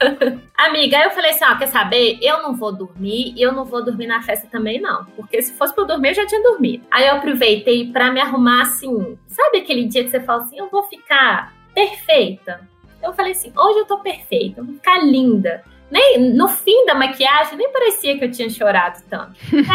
Amiga, 0.58 0.98
aí 0.98 1.04
eu 1.04 1.12
falei 1.12 1.32
assim, 1.32 1.44
ó, 1.44 1.58
quer 1.58 1.68
saber? 1.68 2.18
Eu 2.22 2.42
não 2.42 2.56
vou 2.56 2.72
dormir 2.72 3.34
e 3.36 3.42
eu 3.42 3.52
não 3.52 3.66
vou 3.66 3.84
dormir 3.84 4.08
na 4.08 4.22
festa 4.22 4.48
também, 4.50 4.80
não. 4.80 5.04
Porque 5.16 5.42
se 5.42 5.54
fosse 5.54 5.74
pra 5.74 5.84
eu 5.84 5.88
dormir, 5.88 6.10
eu 6.10 6.14
já 6.16 6.26
tinha 6.26 6.42
dormido. 6.42 6.86
Aí 6.90 7.08
eu 7.08 7.16
aproveitei 7.16 7.92
pra 7.92 8.10
me 8.12 8.22
arrumar 8.22 8.62
assim. 8.62 9.18
Sabe 9.28 9.58
aquele 9.58 9.86
dia 9.86 10.04
que 10.04 10.10
você 10.10 10.20
fala 10.22 10.44
assim, 10.44 10.58
eu 10.58 10.70
vou 10.70 10.84
ficar 10.84 11.54
perfeita? 11.74 12.62
Eu 13.04 13.14
falei 13.14 13.34
assim, 13.34 13.52
hoje 13.56 13.80
eu 13.80 13.86
tô 13.86 14.00
perfeita, 14.00 14.62
eu 14.62 14.66
vou 14.66 14.76
ficar 14.76 15.04
linda. 15.04 15.64
nem 15.92 16.20
no 16.34 16.48
fim 16.48 16.86
da 16.86 16.96
maquiagem, 16.96 17.58
nem 17.58 17.72
parecia 17.72 18.18
que 18.18 18.24
eu 18.26 18.32
tinha 18.32 18.50
chorado 18.50 19.04
tanto. 19.10 19.34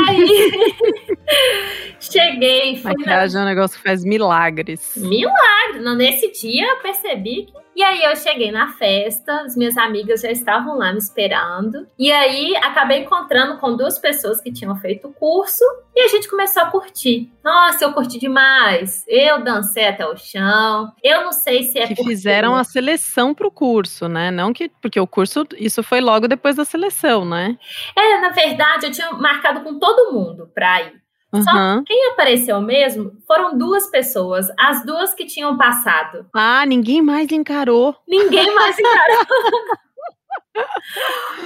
Aí 0.08 0.74
cheguei, 2.00 2.76
fui 2.76 2.92
Maquiagem 2.96 3.38
é 3.38 3.44
um 3.44 3.46
negócio 3.46 3.76
que 3.76 3.82
faz 3.82 4.02
milagres. 4.02 4.94
Milagre! 4.96 5.80
Não, 5.80 5.94
Nesse 5.94 6.32
dia 6.32 6.66
eu 6.66 6.76
percebi 6.78 7.46
que. 7.46 7.52
E 7.74 7.82
aí 7.82 8.02
eu 8.02 8.14
cheguei 8.16 8.50
na 8.50 8.72
festa, 8.72 9.42
as 9.42 9.56
minhas 9.56 9.76
amigas 9.76 10.20
já 10.20 10.30
estavam 10.30 10.76
lá 10.76 10.92
me 10.92 10.98
esperando. 10.98 11.86
E 11.98 12.10
aí 12.10 12.54
acabei 12.56 12.98
encontrando 12.98 13.58
com 13.58 13.76
duas 13.76 13.98
pessoas 13.98 14.40
que 14.40 14.52
tinham 14.52 14.76
feito 14.76 15.08
o 15.08 15.12
curso 15.12 15.64
e 15.94 16.00
a 16.00 16.08
gente 16.08 16.28
começou 16.28 16.62
a 16.62 16.70
curtir. 16.70 17.32
Nossa, 17.42 17.84
eu 17.84 17.92
curti 17.92 18.18
demais. 18.18 19.04
Eu 19.08 19.42
dancei 19.42 19.88
até 19.88 20.06
o 20.06 20.16
chão. 20.16 20.92
Eu 21.02 21.24
não 21.24 21.32
sei 21.32 21.62
se 21.62 21.78
é 21.78 21.86
que 21.86 22.02
fizeram 22.02 22.54
a 22.54 22.64
seleção 22.64 23.34
pro 23.34 23.50
curso, 23.50 24.08
né? 24.08 24.30
Não 24.30 24.52
que. 24.52 24.68
Porque 24.80 25.00
o 25.00 25.06
curso, 25.06 25.46
isso 25.56 25.82
foi 25.82 26.00
logo 26.00 26.28
depois 26.28 26.56
da 26.56 26.64
seleção, 26.64 27.24
né? 27.24 27.56
É, 27.96 28.20
na 28.20 28.30
verdade, 28.30 28.86
eu 28.86 28.92
tinha 28.92 29.12
marcado 29.12 29.60
com 29.60 29.78
todo 29.78 30.12
mundo 30.12 30.50
pra 30.54 30.82
ir. 30.82 31.00
Só 31.32 31.50
Aham. 31.50 31.84
quem 31.86 32.08
apareceu 32.08 32.60
mesmo 32.60 33.12
foram 33.26 33.56
duas 33.56 33.88
pessoas, 33.88 34.48
as 34.58 34.84
duas 34.84 35.14
que 35.14 35.24
tinham 35.26 35.56
passado. 35.56 36.26
Ah, 36.34 36.66
ninguém 36.66 37.00
mais 37.00 37.30
encarou. 37.30 37.94
Ninguém 38.08 38.52
mais 38.52 38.74
encarou. 38.78 39.26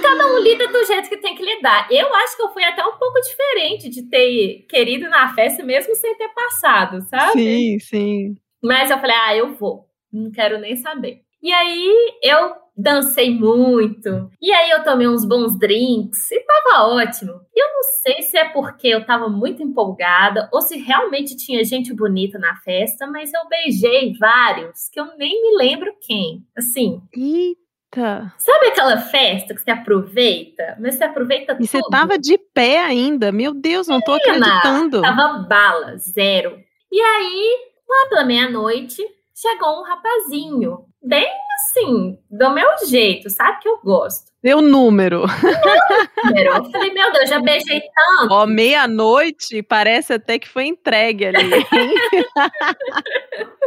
Cada 0.01 0.27
um 0.27 0.39
lida 0.39 0.67
do 0.67 0.83
jeito 0.85 1.07
que 1.07 1.17
tem 1.17 1.35
que 1.35 1.43
lidar. 1.45 1.87
Eu 1.91 2.13
acho 2.15 2.35
que 2.35 2.41
eu 2.41 2.49
fui 2.49 2.63
até 2.63 2.83
um 2.83 2.93
pouco 2.97 3.19
diferente 3.21 3.89
de 3.89 4.03
ter 4.09 4.65
querido 4.67 5.07
na 5.09 5.33
festa 5.33 5.63
mesmo 5.63 5.95
sem 5.95 6.15
ter 6.17 6.29
passado, 6.29 7.01
sabe? 7.03 7.33
Sim, 7.33 7.79
sim. 7.79 8.35
Mas 8.63 8.89
eu 8.89 8.97
falei, 8.97 9.15
ah, 9.15 9.35
eu 9.37 9.53
vou. 9.53 9.87
Não 10.11 10.31
quero 10.31 10.57
nem 10.57 10.75
saber. 10.75 11.21
E 11.43 11.53
aí 11.53 12.17
eu 12.23 12.64
dancei 12.77 13.33
muito. 13.33 14.29
E 14.41 14.51
aí 14.51 14.69
eu 14.71 14.83
tomei 14.83 15.07
uns 15.07 15.23
bons 15.25 15.57
drinks 15.57 16.29
e 16.31 16.39
tava 16.41 16.85
ótimo. 16.89 17.39
E 17.55 17.59
eu 17.63 17.67
não 17.73 17.83
sei 17.83 18.21
se 18.23 18.37
é 18.37 18.49
porque 18.49 18.87
eu 18.87 19.05
tava 19.05 19.29
muito 19.29 19.63
empolgada 19.63 20.49
ou 20.51 20.61
se 20.61 20.77
realmente 20.77 21.35
tinha 21.37 21.63
gente 21.63 21.93
bonita 21.93 22.37
na 22.37 22.55
festa, 22.57 23.07
mas 23.07 23.33
eu 23.33 23.47
beijei 23.47 24.13
vários 24.19 24.89
que 24.91 24.99
eu 24.99 25.05
nem 25.17 25.41
me 25.41 25.57
lembro 25.57 25.93
quem. 26.01 26.43
Assim, 26.57 27.01
Eita. 27.15 28.33
sabe 28.37 28.67
aquela 28.67 28.97
festa 28.97 29.53
que 29.55 29.61
você 29.61 29.71
aproveita, 29.71 30.77
mas 30.79 30.95
você 30.95 31.03
aproveita 31.05 31.57
E 31.59 31.65
você 31.67 31.79
tudo? 31.79 31.89
tava 31.89 32.17
de 32.17 32.37
pé 32.37 32.79
ainda. 32.79 33.31
Meu 33.31 33.53
Deus, 33.53 33.87
não 33.87 34.01
tô 34.01 34.15
Menina, 34.17 34.57
acreditando. 34.57 35.01
Tava 35.01 35.39
bala, 35.47 35.97
zero. 35.97 36.59
E 36.91 36.99
aí, 36.99 37.57
lá 37.87 38.09
pela 38.09 38.23
meia-noite, 38.25 39.01
chegou 39.35 39.81
um 39.81 39.83
rapazinho. 39.83 40.85
Bem 41.03 41.29
assim, 41.55 42.17
do 42.31 42.49
meu 42.51 42.67
jeito, 42.87 43.29
sabe 43.29 43.59
que 43.59 43.69
eu 43.69 43.79
gosto. 43.83 44.31
Deu 44.41 44.61
número. 44.61 45.23
Eu 45.23 46.71
falei, 46.71 46.93
meu 46.93 47.11
Deus, 47.11 47.29
já 47.29 47.39
beijei 47.39 47.81
tanto. 47.81 48.33
Ó, 48.33 48.45
meia-noite, 48.45 49.61
parece 49.61 50.13
até 50.13 50.39
que 50.39 50.47
foi 50.47 50.65
entregue 50.65 51.27
ali. 51.27 51.37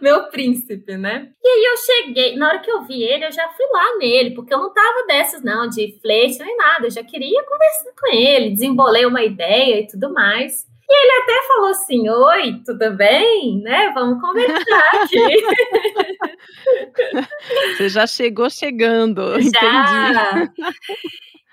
Meu 0.00 0.30
príncipe, 0.30 0.96
né? 0.96 1.30
E 1.42 1.48
aí 1.48 1.64
eu 1.64 1.76
cheguei, 1.76 2.36
na 2.36 2.48
hora 2.48 2.58
que 2.60 2.70
eu 2.70 2.84
vi 2.84 3.02
ele, 3.02 3.26
eu 3.26 3.32
já 3.32 3.48
fui 3.50 3.66
lá 3.70 3.98
nele, 3.98 4.34
porque 4.34 4.52
eu 4.52 4.58
não 4.58 4.72
tava 4.72 5.06
dessas, 5.06 5.42
não, 5.42 5.68
de 5.68 5.98
flerte 6.00 6.42
nem 6.42 6.56
nada. 6.56 6.86
Eu 6.86 6.90
já 6.90 7.04
queria 7.04 7.44
conversar 7.44 7.92
com 7.98 8.14
ele, 8.14 8.50
desembolei 8.50 9.04
uma 9.04 9.22
ideia 9.22 9.80
e 9.80 9.86
tudo 9.86 10.12
mais. 10.12 10.66
E 10.92 10.94
ele 10.94 11.22
até 11.22 11.48
falou 11.48 11.70
assim: 11.70 12.06
Oi, 12.10 12.62
tudo 12.66 12.90
bem? 12.94 13.62
Né? 13.62 13.90
Vamos 13.94 14.20
conversar 14.20 14.90
aqui. 14.94 15.42
Você 17.76 17.88
já 17.88 18.06
chegou 18.06 18.50
chegando. 18.50 19.40
Entendi. 19.40 19.52
Já. 19.52 20.52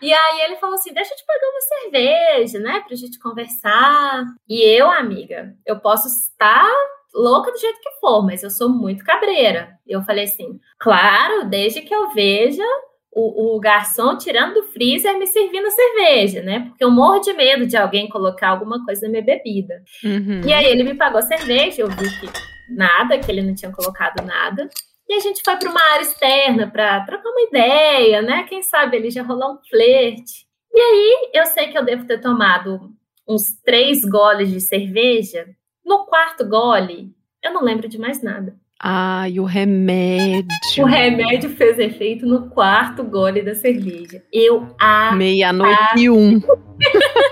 E 0.02 0.12
aí 0.14 0.42
ele 0.42 0.58
falou 0.58 0.76
assim: 0.76 0.94
deixa 0.94 1.14
eu 1.14 1.18
te 1.18 1.26
pagar 1.26 1.48
uma 1.48 1.62
cerveja, 1.62 2.60
né? 2.60 2.84
Pra 2.86 2.98
gente 2.98 3.18
conversar. 3.18 4.26
E 4.48 4.62
eu, 4.62 4.92
amiga, 4.92 5.56
eu 5.66 5.80
posso 5.80 6.10
estar 6.10 6.70
louca 7.14 7.50
do 7.50 7.58
jeito 7.58 7.80
que 7.80 8.00
for, 8.02 8.22
mas 8.26 8.44
eu 8.44 8.50
sou 8.50 8.68
muito 8.68 9.06
cabreira. 9.06 9.80
Eu 9.88 10.02
falei 10.02 10.26
assim: 10.26 10.60
claro, 10.78 11.46
desde 11.46 11.80
que 11.80 11.96
eu 11.96 12.10
veja 12.10 12.66
o, 13.12 13.56
o 13.56 13.60
garçom 13.60 14.18
tirando 14.18 14.56
do 14.56 14.64
freezer 14.64 15.18
me 15.18 15.26
servindo 15.26 15.70
cerveja, 15.72 16.42
né? 16.42 16.62
Porque 16.62 16.84
eu 16.84 16.92
morro 16.92 17.20
de 17.20 17.34
medo 17.34 17.66
de 17.66 17.76
alguém 17.76 18.08
colocar 18.08 18.50
alguma 18.50 18.84
coisa 18.86 19.06
na 19.06 19.10
minha 19.10 19.24
bebida. 19.24 19.84
Uhum. 20.04 20.42
E 20.46 20.54
aí 20.54 20.66
ele 20.66 20.84
me 20.84 20.96
pagou 20.96 21.22
cerveja, 21.22 21.82
eu 21.82 21.90
vi 21.90 22.08
que 22.20 22.30
nada, 22.70 23.18
que 23.18 23.30
ele 23.32 23.42
não 23.42 23.56
tinha 23.56 23.72
colocado 23.72 24.24
nada. 24.26 24.70
E 25.08 25.14
a 25.16 25.20
gente 25.20 25.42
foi 25.44 25.58
para 25.58 25.72
uma 25.72 25.82
área 25.94 26.04
externa 26.04 26.70
para 26.70 27.04
trocar 27.04 27.30
uma 27.30 27.42
ideia, 27.42 28.22
né? 28.22 28.44
Quem 28.44 28.62
sabe 28.62 28.98
ele 28.98 29.10
já 29.10 29.24
rolou 29.24 29.54
um 29.54 29.60
flerte. 29.68 30.48
E 30.72 30.80
aí 30.80 31.32
eu 31.34 31.46
sei 31.48 31.68
que 31.70 31.78
eu 31.78 31.84
devo 31.84 32.06
ter 32.06 32.22
tomado 32.22 32.92
uns 33.28 33.52
três 33.64 34.06
goles 34.06 34.52
de 34.52 34.62
cerveja. 34.62 35.48
No 35.84 36.06
quarto 36.06 36.48
gole, 36.48 37.12
eu 37.44 37.52
não 37.52 37.64
lembro 37.64 37.90
de 37.90 37.98
mais 37.98 38.22
nada. 38.22 38.56
Ai, 38.82 39.40
o 39.40 39.44
remédio. 39.44 40.48
O 40.80 40.86
remédio 40.86 41.50
fez 41.50 41.78
efeito 41.78 42.26
no 42.26 42.50
quarto 42.50 43.04
gole 43.04 43.42
da 43.42 43.54
cerveja. 43.54 44.24
Eu 44.32 44.74
a 44.80 45.12
Meia-noite 45.14 45.98
e 45.98 46.10
um. 46.10 46.42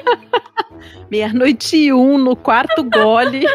Meia-noite 1.10 1.78
e 1.78 1.94
um 1.94 2.18
no 2.18 2.36
quarto 2.36 2.84
gole. 2.84 3.46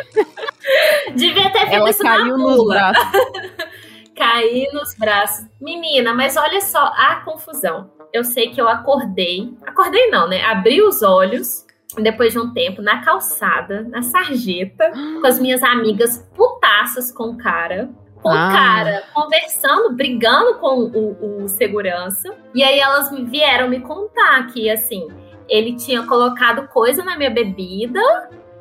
devia 1.15 1.51
ter 1.53 1.59
feito 1.61 1.75
Ela 1.75 1.91
isso 1.91 2.03
na 2.03 2.17
caiu 2.17 2.39
nos 2.39 2.57
pula. 2.57 2.75
braços. 2.75 3.13
Caí 4.17 4.69
nos 4.73 4.95
braços. 4.97 5.47
Menina, 5.61 6.15
mas 6.15 6.37
olha 6.37 6.61
só 6.63 6.79
a 6.97 7.17
confusão. 7.25 7.91
Eu 8.13 8.25
sei 8.25 8.51
que 8.51 8.61
eu 8.61 8.69
acordei. 8.69 9.53
Acordei 9.67 10.07
não, 10.09 10.29
né? 10.29 10.43
Abri 10.45 10.81
os 10.83 11.03
olhos 11.03 11.67
depois 11.97 12.33
de 12.33 12.39
um 12.39 12.53
tempo 12.53 12.81
na 12.81 13.03
calçada, 13.05 13.83
na 13.83 14.03
sarjeta, 14.03 14.91
com 15.21 15.27
as 15.27 15.39
minhas 15.39 15.63
amigas 15.63 16.19
putaças 16.35 17.13
com 17.13 17.31
o 17.31 17.37
cara. 17.39 17.91
Com 18.23 18.31
Ah. 18.31 18.49
o 18.49 18.53
cara 18.53 19.03
conversando, 19.13 19.95
brigando 19.95 20.55
com 20.59 20.85
o, 20.85 21.43
o 21.43 21.49
segurança. 21.49 22.33
E 22.55 22.63
aí 22.63 22.79
elas 22.79 23.11
vieram 23.29 23.69
me 23.69 23.81
contar 23.81 24.47
que, 24.47 24.71
assim, 24.71 25.09
ele 25.49 25.75
tinha 25.75 26.05
colocado 26.07 26.69
coisa 26.69 27.03
na 27.05 27.17
minha 27.17 27.31
bebida, 27.31 28.01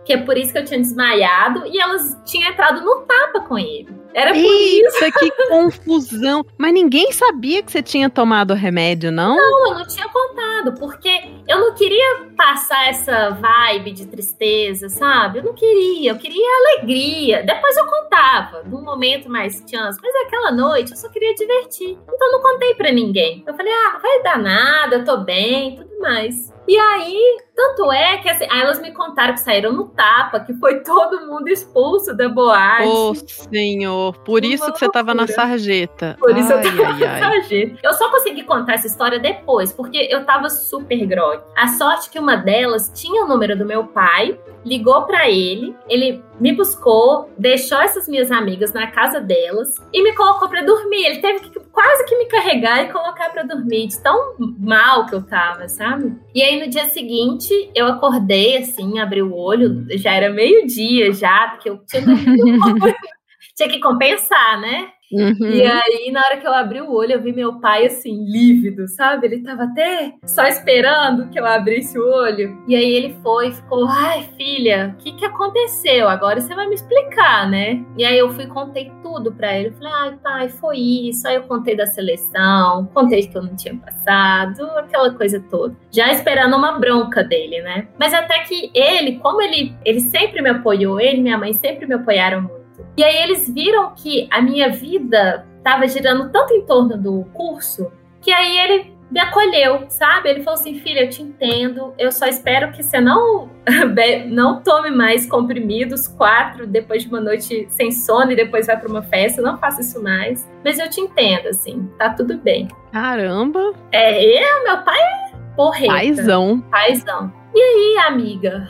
que 0.04 0.14
é 0.14 0.18
por 0.18 0.36
isso 0.36 0.52
que 0.52 0.58
eu 0.58 0.66
tinha 0.66 0.80
desmaiado, 0.80 1.64
e 1.68 1.80
elas 1.80 2.18
tinham 2.26 2.50
entrado 2.50 2.82
no 2.82 3.02
tapa 3.02 3.42
com 3.42 3.58
ele. 3.58 4.01
Era 4.14 4.34
por 4.34 4.40
isso. 4.40 5.04
Eita, 5.04 5.20
que 5.20 5.32
confusão. 5.48 6.46
Mas 6.58 6.74
ninguém 6.74 7.12
sabia 7.12 7.64
que 7.64 7.72
você 7.72 7.82
tinha 7.82 8.10
tomado 8.10 8.54
remédio, 8.54 9.12
não? 9.12 9.38
eu 9.38 9.74
não 9.76 9.88
tinha 9.88 10.08
contado, 10.10 10.74
porque 10.80 11.10
eu 11.48 11.60
não 11.60 11.74
queria 11.74 12.28
passar 12.36 12.90
essa 12.90 13.30
vibe 13.32 13.92
de 13.92 14.06
tristeza, 14.08 14.90
sabe? 14.90 15.40
Eu 15.40 15.44
não 15.44 15.54
queria, 15.54 16.12
eu 16.12 16.18
queria 16.18 16.48
alegria. 16.76 17.44
Depois 17.44 17.76
eu 17.78 17.86
contava, 17.86 18.64
num 18.64 18.84
momento 18.84 19.30
mais 19.30 19.64
chance. 19.70 20.00
Mas 20.02 20.16
aquela 20.28 20.52
noite 20.52 20.92
eu 20.92 20.98
só 20.98 21.10
queria 21.10 21.34
divertir. 21.34 21.92
Então 21.92 22.28
eu 22.28 22.32
não 22.34 22.42
contei 22.42 22.74
pra 22.76 22.92
ninguém. 22.92 23.44
Eu 23.48 23.54
falei, 23.54 23.72
ah, 23.72 23.94
não 23.94 24.02
vai 24.02 24.24
dar 24.24 24.38
nada, 24.38 24.96
eu 24.98 25.06
tô 25.06 25.18
bem, 25.18 25.76
tudo 25.76 26.00
mais. 26.00 26.52
E 26.68 26.78
aí, 26.78 27.38
tanto 27.56 27.92
é 27.92 28.18
que 28.20 28.30
assim, 28.30 28.46
aí 28.50 28.62
elas 28.62 28.80
me 28.80 28.92
contaram 28.94 29.34
que 29.34 29.42
saíram 29.42 29.74
no 29.74 29.90
tapa, 29.90 30.40
que 30.40 30.54
foi 30.54 30.82
todo 30.86 31.28
mundo 31.28 31.50
expulso 31.50 32.16
da 32.16 32.30
boate. 32.30 32.88
Ô, 32.88 33.14
senhor. 33.16 34.01
Por 34.26 34.44
Uma 34.44 34.54
isso 34.54 34.72
que 34.74 34.80
você 34.80 34.90
tava 34.90 35.14
na 35.14 35.28
sarjeta. 35.28 36.18
Por 36.20 36.36
isso 36.36 36.52
ai, 36.52 36.60
eu 36.60 36.78
tava 36.78 36.94
ai, 36.94 37.04
ai. 37.04 37.20
sarjeta. 37.20 37.80
Eu 37.84 37.94
só 37.94 38.10
consegui 38.10 38.44
contar 38.44 38.74
essa 38.74 38.88
história 38.88 39.20
depois, 39.20 39.72
porque 39.72 40.08
eu 40.10 40.26
tava 40.26 40.50
super 40.50 41.06
grog. 41.06 41.42
A 41.56 41.68
sorte 41.68 42.10
que 42.10 42.20
uma 42.20 42.36
delas 42.36 42.92
tinha 42.94 43.24
o 43.24 43.28
número 43.28 43.58
do 43.58 43.66
meu 43.66 43.86
pai, 43.86 44.38
ligou 44.66 45.04
pra 45.04 45.30
ele, 45.30 45.76
ele 45.90 46.24
me 46.40 46.54
buscou, 46.54 47.30
deixou 47.38 47.80
essas 47.80 48.08
minhas 48.08 48.32
amigas 48.32 48.74
na 48.74 48.88
casa 48.88 49.20
delas 49.20 49.76
e 49.94 50.04
me 50.04 50.14
colocou 50.14 50.50
pra 50.50 50.64
dormir. 50.64 51.06
Ele 51.06 51.22
teve 51.22 51.40
que 51.42 51.60
quase 51.72 52.06
que 52.06 52.18
me 52.18 52.26
carregar 52.26 52.84
e 52.84 52.92
colocar 52.92 53.30
pra 53.32 53.44
dormir, 53.44 53.88
de 53.88 54.02
tão 54.02 54.36
mal 54.60 55.06
que 55.06 55.16
eu 55.16 55.24
tava, 55.24 55.68
sabe? 55.68 56.16
E 56.34 56.42
aí 56.42 56.60
no 56.60 56.70
dia 56.70 56.86
seguinte 56.86 57.72
eu 57.76 57.88
acordei 57.88 58.58
assim, 58.58 59.00
abri 59.00 59.22
o 59.22 59.36
olho, 59.36 59.86
já 59.98 60.14
era 60.14 60.30
meio-dia 60.30 61.12
já, 61.14 61.50
porque 61.50 61.70
eu 61.70 61.80
tinha 61.86 62.02
dormido. 62.04 62.94
Tinha 63.56 63.70
que 63.70 63.80
compensar, 63.80 64.60
né? 64.60 64.92
Uhum. 65.12 65.52
E 65.52 65.62
aí, 65.62 66.10
na 66.12 66.22
hora 66.26 66.38
que 66.38 66.48
eu 66.48 66.54
abri 66.54 66.80
o 66.80 66.92
olho, 66.92 67.14
eu 67.14 67.22
vi 67.22 67.34
meu 67.34 67.60
pai 67.60 67.86
assim, 67.86 68.24
lívido, 68.24 68.88
sabe? 68.88 69.28
Ele 69.28 69.44
tava 69.44 69.64
até 69.64 70.14
só 70.26 70.46
esperando 70.46 71.30
que 71.30 71.40
eu 71.40 71.46
abrisse 71.46 72.00
o 72.00 72.10
olho. 72.10 72.64
E 72.68 72.76
aí 72.76 72.92
ele 72.92 73.16
foi 73.22 73.50
e 73.50 73.52
ficou: 73.52 73.86
Ai, 73.88 74.24
filha, 74.38 74.96
o 74.98 75.04
que, 75.04 75.12
que 75.12 75.26
aconteceu? 75.26 76.08
Agora 76.08 76.40
você 76.40 76.56
vai 76.56 76.68
me 76.68 76.76
explicar, 76.76 77.50
né? 77.50 77.84
E 77.98 78.06
aí 78.06 78.18
eu 78.18 78.30
fui 78.30 78.46
e 78.46 78.48
contei 78.48 78.92
tudo 79.04 79.34
pra 79.34 79.58
ele. 79.58 79.70
Eu 79.70 79.74
falei: 79.74 79.94
Ai, 79.94 80.18
pai, 80.24 80.50
foi 80.50 80.78
isso. 80.78 81.28
Aí 81.28 81.36
eu 81.36 81.44
contei 81.44 81.76
da 81.76 81.86
seleção, 81.88 82.90
contei 82.94 83.28
que 83.28 83.38
eu 83.38 83.44
não 83.44 83.56
tinha 83.56 83.76
passado, 83.76 84.64
aquela 84.78 85.14
coisa 85.14 85.44
toda. 85.50 85.76
Já 85.92 86.12
esperando 86.12 86.56
uma 86.56 86.80
bronca 86.80 87.22
dele, 87.24 87.62
né? 87.62 87.88
Mas 88.00 88.14
até 88.14 88.40
que 88.40 88.72
ele, 88.74 89.20
como 89.20 89.42
ele, 89.42 89.76
ele 89.84 90.00
sempre 90.00 90.42
me 90.42 90.50
apoiou, 90.50 91.00
ele 91.00 91.18
e 91.18 91.22
minha 91.22 91.38
mãe 91.38 91.54
sempre 91.54 91.86
me 91.86 91.96
apoiaram 91.96 92.42
muito. 92.44 92.61
E 92.98 93.04
aí 93.04 93.18
eles 93.24 93.50
viram 93.50 93.94
que 93.96 94.28
a 94.32 94.42
minha 94.42 94.70
vida 94.70 95.46
estava 95.58 95.88
girando 95.88 96.32
tanto 96.32 96.54
em 96.54 96.66
torno 96.66 96.98
do 96.98 97.24
curso 97.34 97.92
que 98.22 98.32
aí 98.32 98.58
ele 98.58 98.94
me 99.12 99.20
acolheu, 99.20 99.86
sabe? 99.90 100.30
Ele 100.30 100.42
falou 100.42 100.58
assim: 100.58 100.80
filha, 100.80 101.02
eu 101.02 101.10
te 101.10 101.22
entendo, 101.22 101.94
eu 102.00 102.12
só 102.12 102.28
espero 102.28 102.72
que 102.72 102.82
você 102.82 103.02
não, 103.02 103.50
não 104.30 104.62
tome 104.62 104.90
mais 104.90 105.26
comprimidos, 105.26 106.08
quatro, 106.08 106.66
depois 106.66 107.04
de 107.04 107.10
uma 107.10 107.20
noite 107.20 107.68
sem 107.70 107.92
sono 107.92 108.32
e 108.32 108.36
depois 108.36 108.68
vai 108.68 108.80
para 108.80 108.88
uma 108.88 109.04
festa, 109.04 109.42
não 109.42 109.58
faça 109.58 109.82
isso 109.82 110.02
mais. 110.02 110.50
Mas 110.64 110.80
eu 110.80 110.90
te 110.90 111.02
entendo, 111.02 111.50
assim, 111.50 111.90
tá 111.98 112.12
tudo 112.12 112.38
bem. 112.38 112.70
Caramba! 112.94 113.74
É, 113.92 114.24
eu, 114.24 114.64
meu 114.64 114.78
pai 114.84 114.98
é 114.98 115.32
porreta. 115.56 115.94
Paizão. 115.94 116.62
Paizão. 116.72 117.34
E 117.54 117.60
aí, 117.60 118.08
amiga? 118.08 118.66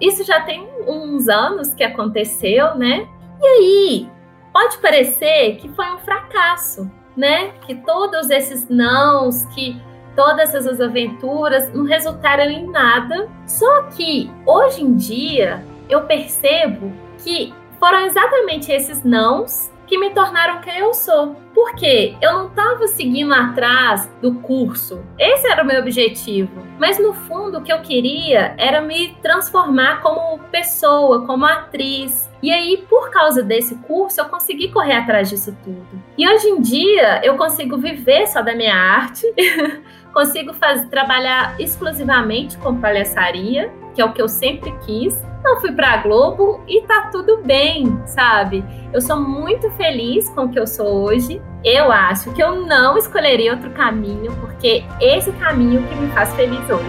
Isso 0.00 0.24
já 0.24 0.40
tem 0.40 0.68
uns 0.86 1.28
anos 1.28 1.74
que 1.74 1.82
aconteceu, 1.82 2.76
né? 2.76 3.08
E 3.40 3.46
aí, 3.46 4.10
pode 4.52 4.78
parecer 4.78 5.56
que 5.56 5.68
foi 5.70 5.90
um 5.92 5.98
fracasso 5.98 6.90
né? 7.16 7.52
Que 7.66 7.74
todos 7.74 8.30
esses 8.30 8.68
nãos, 8.68 9.44
que 9.54 9.80
todas 10.16 10.54
essas 10.54 10.80
aventuras 10.80 11.72
não 11.72 11.84
resultaram 11.84 12.44
em 12.44 12.66
nada. 12.70 13.28
Só 13.46 13.84
que 13.84 14.30
hoje 14.46 14.82
em 14.82 14.96
dia 14.96 15.64
eu 15.88 16.02
percebo 16.02 16.92
que 17.22 17.52
foram 17.78 18.06
exatamente 18.06 18.72
esses 18.72 19.02
nãos 19.04 19.70
que 19.86 19.98
me 19.98 20.10
tornaram 20.10 20.60
quem 20.60 20.78
eu 20.78 20.94
sou. 20.94 21.36
Porque 21.54 22.16
eu 22.20 22.32
não 22.32 22.46
estava 22.48 22.86
seguindo 22.88 23.32
atrás 23.32 24.10
do 24.20 24.34
curso. 24.34 25.04
Esse 25.18 25.46
era 25.46 25.62
o 25.62 25.66
meu 25.66 25.80
objetivo. 25.80 26.62
Mas 26.78 26.98
no 26.98 27.12
fundo, 27.12 27.58
o 27.58 27.62
que 27.62 27.72
eu 27.72 27.80
queria 27.80 28.54
era 28.58 28.80
me 28.80 29.14
transformar 29.22 30.00
como 30.02 30.38
pessoa, 30.50 31.24
como 31.26 31.46
atriz. 31.46 32.28
E 32.42 32.50
aí, 32.50 32.84
por 32.88 33.10
causa 33.10 33.42
desse 33.42 33.76
curso, 33.76 34.20
eu 34.20 34.26
consegui 34.26 34.68
correr 34.68 34.94
atrás 34.94 35.30
disso 35.30 35.56
tudo. 35.62 36.02
E 36.18 36.28
hoje 36.28 36.48
em 36.48 36.60
dia, 36.60 37.20
eu 37.24 37.36
consigo 37.36 37.78
viver 37.78 38.26
só 38.26 38.42
da 38.42 38.54
minha 38.54 38.74
arte, 38.74 39.26
consigo 40.14 40.54
fazer, 40.54 40.88
trabalhar 40.88 41.60
exclusivamente 41.60 42.56
com 42.56 42.80
palhaçaria, 42.80 43.70
que 43.94 44.00
é 44.00 44.04
o 44.04 44.12
que 44.12 44.22
eu 44.22 44.28
sempre 44.28 44.72
quis 44.86 45.14
não 45.44 45.60
fui 45.60 45.72
pra 45.72 45.98
Globo 45.98 46.64
e 46.66 46.80
tá 46.82 47.10
tudo 47.12 47.42
bem, 47.42 48.00
sabe? 48.06 48.64
Eu 48.94 49.00
sou 49.02 49.20
muito 49.20 49.70
feliz 49.72 50.26
com 50.30 50.44
o 50.44 50.48
que 50.48 50.58
eu 50.58 50.66
sou 50.66 51.04
hoje. 51.04 51.40
Eu 51.62 51.92
acho 51.92 52.32
que 52.32 52.42
eu 52.42 52.64
não 52.64 52.96
escolheria 52.96 53.52
outro 53.52 53.70
caminho, 53.70 54.32
porque 54.40 54.82
esse 54.98 55.30
caminho 55.32 55.82
que 55.86 55.94
me 55.96 56.10
faz 56.12 56.32
feliz 56.34 56.58
hoje. 56.70 56.84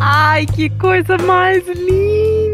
Ai, 0.00 0.44
que 0.44 0.68
coisa 0.70 1.16
mais 1.18 1.64
linda! 1.68 2.45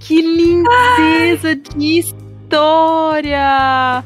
Que 0.00 0.20
lindeza 0.20 1.56
de 1.56 2.02
Vitória! 2.54 4.04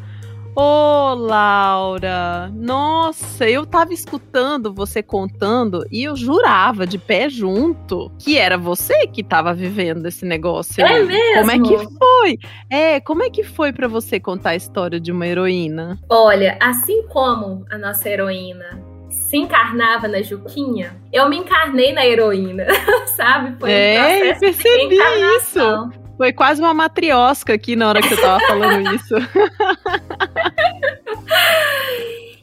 Ô, 0.56 0.60
oh, 0.62 1.14
Laura! 1.14 2.50
Nossa, 2.54 3.46
eu 3.48 3.66
tava 3.66 3.92
escutando 3.92 4.72
você 4.72 5.02
contando 5.02 5.84
e 5.90 6.04
eu 6.04 6.16
jurava 6.16 6.86
de 6.86 6.96
pé 6.96 7.28
junto 7.28 8.10
que 8.18 8.38
era 8.38 8.56
você 8.56 9.06
que 9.06 9.22
tava 9.22 9.52
vivendo 9.52 10.06
esse 10.06 10.24
negócio. 10.24 10.82
É 10.82 10.94
aí. 10.94 11.06
mesmo? 11.06 11.40
Como 11.40 11.50
é 11.50 11.58
que 11.58 11.94
foi? 11.98 12.38
É, 12.70 13.00
como 13.00 13.22
é 13.22 13.28
que 13.28 13.44
foi 13.44 13.72
para 13.72 13.86
você 13.86 14.18
contar 14.18 14.50
a 14.50 14.56
história 14.56 14.98
de 14.98 15.12
uma 15.12 15.26
heroína? 15.26 15.98
Olha, 16.08 16.56
assim 16.60 17.02
como 17.08 17.66
a 17.70 17.76
nossa 17.76 18.08
heroína 18.08 18.87
se 19.10 19.36
encarnava 19.36 20.08
na 20.08 20.22
Juquinha, 20.22 21.00
eu 21.12 21.28
me 21.28 21.36
encarnei 21.36 21.92
na 21.92 22.06
heroína, 22.06 22.66
sabe? 23.16 23.58
Foi 23.58 23.68
um 23.68 23.72
é, 23.72 24.30
eu 24.30 24.38
percebi 24.38 24.96
isso. 25.36 25.90
Foi 26.16 26.32
quase 26.32 26.60
uma 26.60 26.74
matriosca 26.74 27.54
aqui 27.54 27.76
na 27.76 27.88
hora 27.88 28.02
que 28.02 28.08
você 28.08 28.20
tava 28.20 28.40
falando 28.40 28.90
isso. 28.94 29.14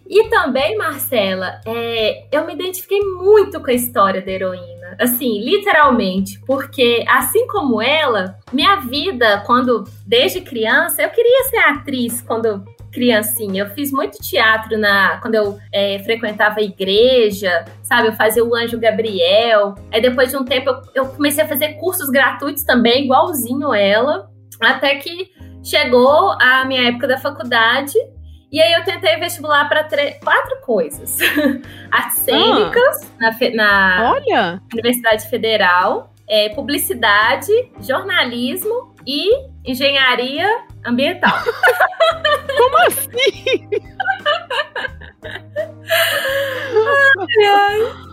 E 0.08 0.30
também, 0.30 0.78
Marcela, 0.78 1.60
é, 1.66 2.26
eu 2.32 2.46
me 2.46 2.54
identifiquei 2.54 3.02
muito 3.02 3.60
com 3.60 3.70
a 3.70 3.74
história 3.74 4.22
da 4.22 4.32
heroína. 4.32 4.96
Assim, 5.00 5.42
literalmente. 5.42 6.40
Porque, 6.46 7.04
assim 7.08 7.46
como 7.48 7.82
ela, 7.82 8.38
minha 8.54 8.78
vida, 8.78 9.44
quando, 9.46 9.84
desde 10.06 10.42
criança, 10.42 11.02
eu 11.02 11.10
queria 11.10 11.44
ser 11.50 11.58
atriz 11.58 12.22
quando 12.22 12.64
criancinha. 12.96 13.64
Eu 13.64 13.70
fiz 13.72 13.92
muito 13.92 14.18
teatro 14.18 14.78
na 14.78 15.20
quando 15.22 15.36
eu 15.36 15.60
é, 15.72 16.00
frequentava 16.00 16.62
a 16.62 16.64
igreja, 16.64 17.66
sabe? 17.84 18.08
Eu 18.08 18.14
fazia 18.14 18.44
o 18.44 18.56
Anjo 18.56 18.80
Gabriel. 18.80 19.76
Aí 19.92 20.02
depois 20.02 20.32
de 20.32 20.38
um 20.38 20.46
tempo 20.46 20.70
eu, 20.70 20.82
eu 20.96 21.06
comecei 21.10 21.44
a 21.44 21.48
fazer 21.48 21.74
cursos 21.74 22.10
gratuitos 22.10 22.64
também, 22.64 23.04
igualzinho 23.04 23.74
ela. 23.74 24.30
Até 24.62 24.96
que 24.96 25.32
chegou 25.62 26.32
a 26.42 26.64
minha 26.66 26.88
época 26.88 27.08
da 27.08 27.18
faculdade 27.18 27.94
e 28.52 28.62
aí 28.62 28.72
eu 28.72 28.86
tentei 28.86 29.18
vestibular 29.18 29.68
para 29.68 29.84
quatro 30.24 30.62
coisas: 30.62 31.20
artes 31.92 32.20
cênicas 32.20 33.12
ah. 33.22 33.32
na, 33.32 33.54
na 33.54 34.14
Olha. 34.14 34.62
Universidade 34.74 35.30
Federal, 35.30 36.14
é, 36.26 36.48
publicidade, 36.50 37.52
jornalismo 37.82 38.95
e 39.06 39.48
engenharia 39.66 40.66
ambiental. 40.86 41.38
Como 42.58 42.78
assim? 42.88 43.68
ai, 47.38 47.46
ai. 47.46 48.06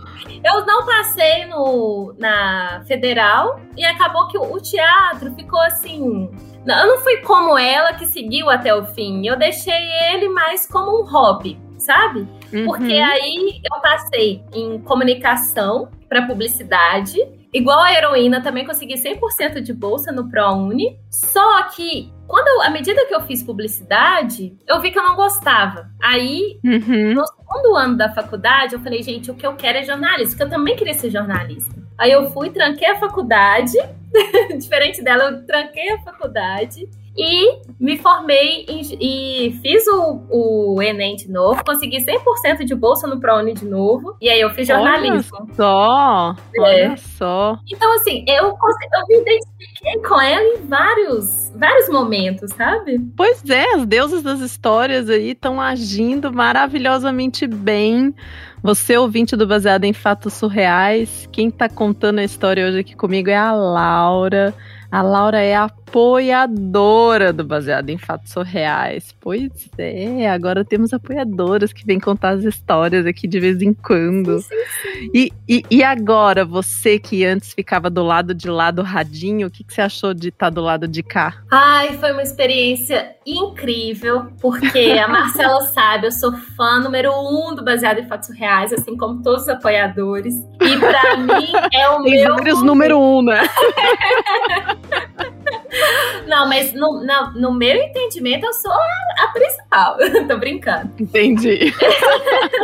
Eu 0.44 0.66
não 0.66 0.84
passei 0.84 1.46
no, 1.46 2.14
na 2.18 2.82
federal 2.86 3.60
e 3.76 3.84
acabou 3.84 4.26
que 4.28 4.36
o, 4.36 4.54
o 4.54 4.60
teatro 4.60 5.32
ficou 5.34 5.60
assim. 5.60 6.28
Eu 6.66 6.86
não 6.86 6.98
fui 6.98 7.18
como 7.18 7.58
ela 7.58 7.92
que 7.94 8.06
seguiu 8.06 8.50
até 8.50 8.74
o 8.74 8.84
fim. 8.86 9.26
Eu 9.26 9.36
deixei 9.36 9.82
ele 10.12 10.28
mais 10.28 10.66
como 10.66 11.00
um 11.00 11.04
hobby, 11.04 11.60
sabe? 11.78 12.26
Uhum. 12.52 12.64
Porque 12.64 12.92
aí 12.92 13.60
eu 13.72 13.80
passei 13.80 14.44
em 14.52 14.80
comunicação 14.80 15.88
para 16.08 16.26
publicidade 16.26 17.18
Igual 17.52 17.80
a 17.80 17.92
heroína, 17.92 18.42
também 18.42 18.64
consegui 18.64 18.94
100% 18.94 19.60
de 19.60 19.74
bolsa 19.74 20.10
no 20.10 20.30
ProUni. 20.30 20.98
Só 21.10 21.64
que, 21.64 22.10
quando 22.26 22.48
eu, 22.48 22.62
à 22.62 22.70
medida 22.70 23.04
que 23.06 23.14
eu 23.14 23.20
fiz 23.22 23.42
publicidade, 23.42 24.56
eu 24.66 24.80
vi 24.80 24.90
que 24.90 24.98
eu 24.98 25.02
não 25.02 25.14
gostava. 25.14 25.90
Aí, 26.02 26.58
uhum. 26.64 27.14
no 27.14 27.26
segundo 27.26 27.76
ano 27.76 27.96
da 27.96 28.12
faculdade, 28.14 28.74
eu 28.74 28.80
falei, 28.80 29.02
gente, 29.02 29.30
o 29.30 29.34
que 29.34 29.46
eu 29.46 29.54
quero 29.54 29.78
é 29.78 29.84
jornalista, 29.84 30.30
porque 30.30 30.44
eu 30.44 30.58
também 30.58 30.76
queria 30.76 30.94
ser 30.94 31.10
jornalista. 31.10 31.74
Aí 31.98 32.10
eu 32.10 32.30
fui, 32.30 32.48
tranquei 32.48 32.88
a 32.88 32.98
faculdade. 32.98 33.76
Diferente 34.58 35.02
dela, 35.02 35.24
eu 35.24 35.46
tranquei 35.46 35.90
a 35.90 35.98
faculdade 35.98 36.88
e 37.16 37.60
me 37.78 37.98
formei 37.98 38.64
em, 38.68 38.80
e 39.00 39.58
fiz 39.60 39.86
o, 39.86 40.22
o 40.30 40.82
Enem 40.82 41.16
de 41.16 41.30
novo, 41.30 41.62
consegui 41.64 41.98
100% 41.98 42.64
de 42.64 42.74
bolsa 42.74 43.06
no 43.06 43.20
ProUni 43.20 43.54
de 43.54 43.66
novo, 43.66 44.16
e 44.20 44.28
aí 44.28 44.40
eu 44.40 44.50
fiz 44.50 44.68
jornalismo. 44.68 45.36
Olha 45.38 45.54
só, 45.54 46.36
é. 46.56 46.60
olha 46.60 46.96
só. 46.96 47.58
Então, 47.70 47.92
assim, 47.96 48.24
eu, 48.26 48.46
eu 48.46 49.06
me 49.08 49.20
identifiquei 49.20 50.02
com 50.08 50.20
ela 50.20 50.42
em 50.42 50.66
vários, 50.66 51.52
vários 51.54 51.88
momentos, 51.90 52.50
sabe? 52.52 52.98
Pois 53.16 53.42
é, 53.48 53.74
as 53.74 53.84
deusas 53.84 54.22
das 54.22 54.40
histórias 54.40 55.10
aí 55.10 55.30
estão 55.30 55.60
agindo 55.60 56.32
maravilhosamente 56.32 57.46
bem. 57.46 58.14
Você, 58.62 58.96
ouvinte 58.96 59.34
do 59.34 59.46
Baseado 59.46 59.84
em 59.84 59.92
Fatos 59.92 60.34
Surreais, 60.34 61.28
quem 61.32 61.48
está 61.48 61.68
contando 61.68 62.20
a 62.20 62.24
história 62.24 62.66
hoje 62.66 62.78
aqui 62.78 62.94
comigo 62.94 63.28
é 63.28 63.36
a 63.36 63.52
Laura. 63.52 64.54
A 64.92 65.00
Laura 65.00 65.40
é 65.40 65.56
apoiadora 65.56 67.32
do 67.32 67.42
Baseado 67.42 67.88
em 67.88 67.96
Fatos 67.96 68.34
Reais. 68.46 69.14
Pois 69.18 69.50
é, 69.78 70.28
agora 70.28 70.66
temos 70.66 70.92
apoiadoras 70.92 71.72
que 71.72 71.86
vêm 71.86 71.98
contar 71.98 72.32
as 72.32 72.44
histórias 72.44 73.06
aqui 73.06 73.26
de 73.26 73.40
vez 73.40 73.62
em 73.62 73.72
quando. 73.72 74.40
Sim, 74.40 74.48
sim, 74.48 75.00
sim. 75.00 75.10
E, 75.14 75.32
e, 75.48 75.64
e, 75.70 75.82
agora, 75.82 76.44
você 76.44 76.98
que 76.98 77.24
antes 77.24 77.54
ficava 77.54 77.88
do 77.88 78.02
lado 78.02 78.34
de 78.34 78.50
lá 78.50 78.70
do 78.70 78.82
radinho, 78.82 79.46
o 79.46 79.50
que, 79.50 79.64
que 79.64 79.72
você 79.72 79.80
achou 79.80 80.12
de 80.12 80.28
estar 80.28 80.46
tá 80.46 80.50
do 80.50 80.60
lado 80.60 80.86
de 80.86 81.02
cá? 81.02 81.36
Ai, 81.50 81.96
foi 81.96 82.12
uma 82.12 82.22
experiência 82.22 83.16
incrível, 83.24 84.26
porque 84.42 85.00
a 85.02 85.08
Marcela 85.08 85.62
sabe, 85.72 86.08
eu 86.08 86.12
sou 86.12 86.32
fã 86.54 86.80
número 86.80 87.10
um 87.12 87.54
do 87.54 87.64
Baseado 87.64 87.98
em 87.98 88.06
Fatos 88.06 88.28
Reais, 88.28 88.74
assim 88.74 88.94
como 88.94 89.22
todos 89.22 89.44
os 89.44 89.48
apoiadores. 89.48 90.34
E 90.60 90.78
para 90.78 91.16
mim 91.16 91.50
é 91.72 91.88
o 91.88 92.02
Tem 92.02 92.12
meu. 92.12 92.34
vários 92.34 92.62
número 92.62 92.98
um, 92.98 93.22
né? 93.22 93.40
Não, 96.26 96.48
mas 96.48 96.72
no, 96.72 97.04
no, 97.04 97.32
no, 97.32 97.52
meu 97.52 97.76
entendimento 97.76 98.46
eu 98.46 98.52
sou 98.54 98.72
a, 98.72 99.24
a 99.24 99.28
principal. 99.28 99.96
Tô 100.28 100.36
brincando. 100.36 100.92
Entendi. 100.98 101.74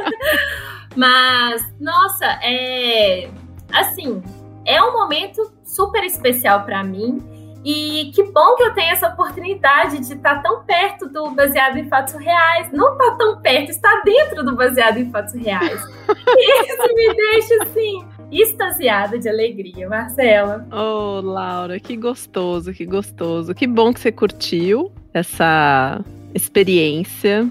mas, 0.96 1.66
nossa, 1.80 2.26
é. 2.42 3.28
Assim, 3.72 4.22
é 4.64 4.82
um 4.82 4.92
momento 4.92 5.52
super 5.64 6.04
especial 6.04 6.64
para 6.64 6.82
mim. 6.82 7.22
E 7.64 8.12
que 8.14 8.22
bom 8.22 8.54
que 8.54 8.62
eu 8.62 8.72
tenho 8.72 8.92
essa 8.92 9.08
oportunidade 9.08 9.98
de 9.98 10.14
estar 10.14 10.40
tão 10.42 10.64
perto 10.64 11.08
do 11.08 11.30
baseado 11.32 11.76
em 11.76 11.88
fatos 11.88 12.14
reais. 12.14 12.70
Não 12.72 12.96
tá 12.96 13.16
tão 13.18 13.40
perto, 13.40 13.70
estar 13.70 14.00
dentro 14.02 14.44
do 14.44 14.54
baseado 14.54 14.98
em 14.98 15.10
fatos 15.10 15.34
reais. 15.34 15.82
E 16.08 16.62
isso 16.62 16.94
me 16.94 17.14
deixa 17.14 17.62
assim 17.64 18.17
extasiada 18.30 19.18
de 19.18 19.28
alegria, 19.28 19.88
Marcela. 19.88 20.66
Oh, 20.70 21.20
Laura, 21.20 21.80
que 21.80 21.96
gostoso, 21.96 22.72
que 22.72 22.84
gostoso. 22.84 23.54
Que 23.54 23.66
bom 23.66 23.92
que 23.92 24.00
você 24.00 24.12
curtiu 24.12 24.92
essa 25.12 26.04
experiência. 26.34 27.50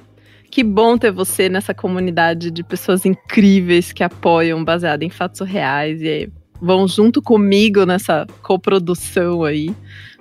Que 0.49 0.63
bom 0.63 0.97
ter 0.97 1.11
você 1.11 1.49
nessa 1.49 1.73
comunidade 1.73 2.49
de 2.51 2.63
pessoas 2.63 3.05
incríveis 3.05 3.91
que 3.91 4.03
apoiam 4.03 4.63
baseado 4.63 5.03
em 5.03 5.09
fatos 5.09 5.41
reais 5.41 6.01
e 6.01 6.31
vão 6.61 6.87
junto 6.87 7.21
comigo 7.21 7.85
nessa 7.85 8.25
coprodução 8.41 9.43
aí 9.43 9.75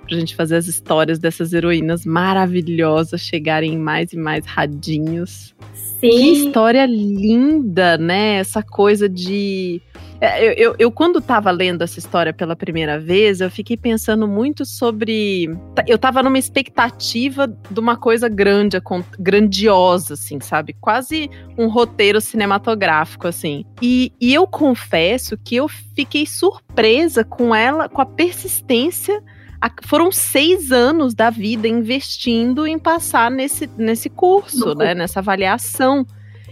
pra 0.07 0.17
gente 0.17 0.35
fazer 0.35 0.55
as 0.55 0.67
histórias 0.67 1.19
dessas 1.19 1.53
heroínas 1.53 2.05
maravilhosas 2.05 3.21
chegarem 3.21 3.73
em 3.73 3.77
mais 3.77 4.13
e 4.13 4.17
mais 4.17 4.45
radinhos. 4.45 5.53
Sim. 5.99 6.09
Que 6.09 6.31
história 6.31 6.85
linda, 6.85 7.97
né? 7.97 8.35
Essa 8.35 8.61
coisa 8.61 9.09
de. 9.09 9.81
É, 10.21 10.47
Eu, 10.47 10.53
eu, 10.53 10.75
eu, 10.77 10.91
quando 10.91 11.19
tava 11.19 11.49
lendo 11.49 11.83
essa 11.83 11.97
história 11.97 12.31
pela 12.31 12.55
primeira 12.55 12.99
vez, 12.99 13.41
eu 13.41 13.49
fiquei 13.49 13.75
pensando 13.75 14.27
muito 14.27 14.63
sobre. 14.63 15.49
Eu 15.87 15.97
tava 15.97 16.21
numa 16.21 16.37
expectativa 16.37 17.47
de 17.47 17.79
uma 17.79 17.97
coisa 17.97 18.29
grande, 18.29 18.77
grandiosa, 19.19 20.13
assim, 20.13 20.39
sabe? 20.39 20.75
Quase 20.79 21.29
um 21.57 21.67
roteiro 21.67 22.21
cinematográfico, 22.21 23.27
assim. 23.27 23.65
E, 23.81 24.13
e 24.21 24.33
eu 24.33 24.45
confesso 24.45 25.35
que 25.35 25.55
eu 25.55 25.67
fiquei 25.67 26.27
surpresa 26.27 27.23
com 27.23 27.55
ela, 27.55 27.89
com 27.89 28.01
a 28.01 28.05
persistência. 28.05 29.23
Foram 29.83 30.11
seis 30.11 30.71
anos 30.71 31.13
da 31.13 31.29
vida 31.29 31.67
investindo 31.67 32.67
em 32.67 32.77
passar 32.77 33.31
nesse, 33.31 33.69
nesse 33.77 34.09
curso, 34.09 34.75
né? 34.75 34.93
Nessa 34.93 35.19
avaliação. 35.19 36.05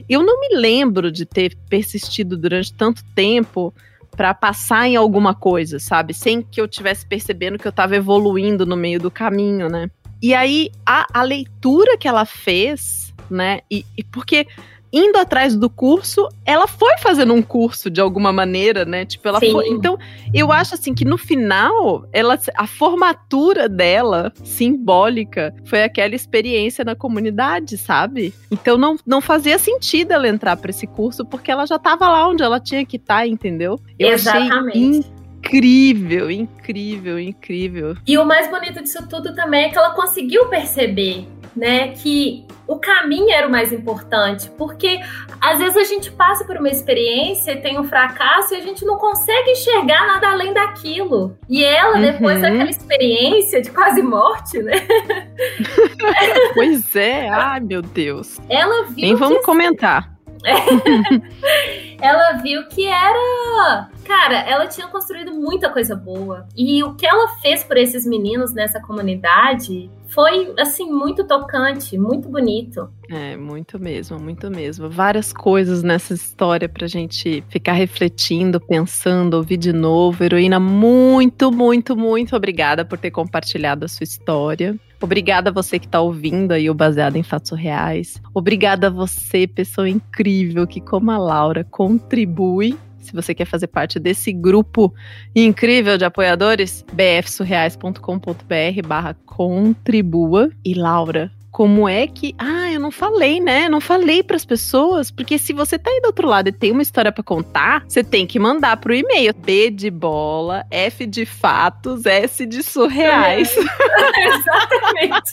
Eu 0.09 0.23
não 0.23 0.39
me 0.39 0.55
lembro 0.55 1.11
de 1.11 1.25
ter 1.25 1.55
persistido 1.69 2.37
durante 2.37 2.73
tanto 2.73 3.03
tempo 3.15 3.73
para 4.15 4.33
passar 4.33 4.87
em 4.87 4.95
alguma 4.95 5.35
coisa, 5.35 5.79
sabe? 5.79 6.13
Sem 6.13 6.41
que 6.41 6.59
eu 6.59 6.67
tivesse 6.67 7.05
percebendo 7.05 7.59
que 7.59 7.67
eu 7.67 7.71
estava 7.71 7.95
evoluindo 7.95 8.65
no 8.65 8.75
meio 8.75 8.99
do 8.99 9.11
caminho, 9.11 9.69
né? 9.69 9.89
E 10.21 10.33
aí 10.33 10.71
a, 10.85 11.05
a 11.13 11.21
leitura 11.21 11.97
que 11.97 12.07
ela 12.07 12.25
fez, 12.25 13.13
né? 13.29 13.59
E, 13.69 13.85
e 13.97 14.03
porque 14.03 14.47
indo 14.95 15.17
atrás 15.17 15.58
do 15.58 15.69
curso, 15.69 16.29
ela 16.45 16.67
foi 16.67 16.97
fazendo 16.99 17.34
um 17.34 17.41
curso 17.41 17.89
de 17.89 17.99
alguma 17.99 18.31
maneira, 18.31 18.86
né? 18.86 19.03
Tipo, 19.03 19.27
ela 19.27 19.41
Sim. 19.41 19.51
foi. 19.51 19.67
Então, 19.67 19.99
eu 20.34 20.53
acho 20.53 20.73
assim 20.73 20.93
que 20.93 21.03
no 21.03 21.17
final, 21.17 22.08
ela, 22.13 22.39
a 22.55 22.65
formatura 22.65 23.67
dela, 23.67 24.31
simbólica, 24.41 25.53
foi 25.65 25.84
aquela 25.84 26.15
experiência 26.15 26.86
na 26.86 26.95
comunidade, 26.95 27.77
sabe? 27.77 28.34
Então 28.49 28.77
não, 28.77 28.95
não 29.05 29.19
fazia 29.19 29.60
sentido 29.60 30.12
ela 30.12 30.29
entrar 30.29 30.55
para 30.55 30.69
esse 30.71 30.88
curso 30.88 31.25
porque 31.25 31.51
ela 31.51 31.65
já 31.65 31.75
estava 31.75 32.08
lá 32.08 32.29
onde 32.29 32.41
ela 32.41 32.60
tinha 32.60 32.86
que 32.86 32.95
estar, 32.95 33.27
entendeu? 33.27 33.77
Eu 33.99 34.13
Exatamente. 34.13 34.99
achei 34.99 35.24
incrível, 35.45 36.29
incrível, 36.31 37.19
incrível. 37.19 37.95
E 38.08 38.17
o 38.17 38.25
mais 38.25 38.49
bonito 38.49 38.81
disso 38.81 39.08
tudo 39.08 39.34
também 39.36 39.65
é 39.65 39.69
que 39.69 39.77
ela 39.77 39.91
conseguiu 39.91 40.47
perceber, 40.47 41.27
né, 41.55 41.89
que 41.89 42.45
o 42.67 42.77
caminho 42.77 43.29
era 43.29 43.47
o 43.47 43.51
mais 43.51 43.71
importante, 43.71 44.49
porque 44.58 44.99
às 45.39 45.60
vezes 45.60 45.77
a 45.77 45.84
gente 45.84 46.12
passa 46.12 46.43
por 46.43 46.58
uma 46.58 46.67
experiência 46.69 47.51
e 47.51 47.62
tem 47.62 47.79
um 47.79 47.84
fracasso 47.84 48.53
e 48.53 48.58
a 48.58 48.62
gente 48.62 48.84
não 48.84 48.97
consegue 48.97 49.51
enxergar 49.51 50.08
nada 50.08 50.29
além 50.31 50.51
daquilo. 50.53 51.38
E 51.47 51.63
ela, 51.63 51.95
Uhum. 51.97 52.01
depois 52.01 52.41
daquela 52.41 52.69
experiência 52.69 53.62
de 53.62 53.69
quase 53.71 54.01
morte, 54.01 54.58
né, 54.63 54.73
Pois 56.55 56.95
é, 56.95 57.29
ai 57.29 57.60
meu 57.60 57.81
Deus. 57.81 58.39
ela 58.49 58.86
viu 58.86 58.95
Nem 58.97 59.15
vamos 59.15 59.39
que 59.39 59.45
comentar. 59.45 60.13
ela 62.01 62.34
viu 62.41 62.67
que 62.67 62.86
era. 62.86 63.89
Cara, 64.03 64.39
ela 64.41 64.67
tinha 64.67 64.88
construído 64.88 65.34
muita 65.34 65.69
coisa 65.69 65.95
boa. 65.95 66.47
E 66.55 66.84
o 66.84 66.95
que 66.95 67.05
ela 67.05 67.27
fez 67.39 67.63
por 67.63 67.77
esses 67.77 68.05
meninos 68.05 68.53
nessa 68.53 68.79
comunidade 68.79 69.89
foi, 70.08 70.53
assim, 70.60 70.91
muito 70.91 71.25
tocante, 71.25 71.97
muito 71.97 72.29
bonito. 72.29 72.89
É, 73.10 73.36
muito 73.36 73.79
mesmo, 73.79 74.19
muito 74.19 74.49
mesmo. 74.49 74.89
Várias 74.89 75.34
coisas 75.34 75.84
nessa 75.84 76.13
história 76.13 76.69
pra 76.69 76.88
gente 76.88 77.43
ficar 77.49 77.73
refletindo, 77.73 78.60
pensando, 78.60 79.36
ouvir 79.36 79.58
de 79.58 79.73
novo. 79.73 80.23
Heroína, 80.23 80.60
muito, 80.60 81.51
muito, 81.51 81.95
muito 81.95 82.36
obrigada 82.36 82.86
por 82.86 82.97
ter 82.97 83.12
compartilhado 83.12 83.86
a 83.86 83.88
sua 83.88 84.03
história. 84.03 84.79
Obrigada 85.01 85.49
a 85.49 85.53
você 85.53 85.77
que 85.77 85.88
tá 85.88 85.99
ouvindo 86.01 86.51
aí 86.51 86.69
o 86.69 86.73
Baseado 86.73 87.15
em 87.15 87.23
Fatos 87.23 87.58
Reais. 87.58 88.21
Obrigada 88.34 88.88
a 88.88 88.89
você, 88.89 89.47
pessoa 89.47 89.89
incrível, 89.89 90.65
que 90.65 90.81
como 90.81 91.12
a 91.12 91.17
Laura 91.17 91.63
contribui. 91.63 92.77
Se 92.99 93.13
você 93.13 93.36
quer 93.36 93.45
fazer 93.45 93.67
parte 93.67 93.99
desse 93.99 94.34
grupo 94.34 94.93
incrível 95.36 95.97
de 95.97 96.05
apoiadores, 96.05 96.84
bfsurreais.com.br 96.91 98.88
barra 98.88 99.15
contribua. 99.25 100.49
E 100.63 100.73
Laura, 100.73 101.31
como 101.55 101.87
é 101.87 102.05
que. 102.05 102.35
Ah, 102.37 102.69
eu 102.69 102.81
não 102.81 102.91
falei, 102.91 103.39
né? 103.39 103.69
Não 103.69 103.79
falei 103.79 104.21
para 104.21 104.35
as 104.35 104.43
pessoas, 104.43 105.09
porque 105.09 105.37
se 105.37 105.53
você 105.53 105.79
tá 105.79 105.89
aí 105.89 106.01
do 106.01 106.07
outro 106.07 106.27
lado 106.27 106.49
e 106.49 106.51
tem 106.51 106.69
uma 106.69 106.81
história 106.81 107.13
para 107.13 107.23
contar, 107.23 107.85
você 107.87 108.03
tem 108.03 108.27
que 108.27 108.37
mandar 108.37 108.75
pro 108.75 108.93
e-mail 108.93 109.33
B 109.33 109.71
de 109.71 109.89
bola, 109.89 110.65
F 110.69 111.05
de 111.05 111.25
fatos, 111.25 112.05
S 112.05 112.45
de 112.45 112.61
surreais, 112.61 113.55
Exatamente. 113.55 115.31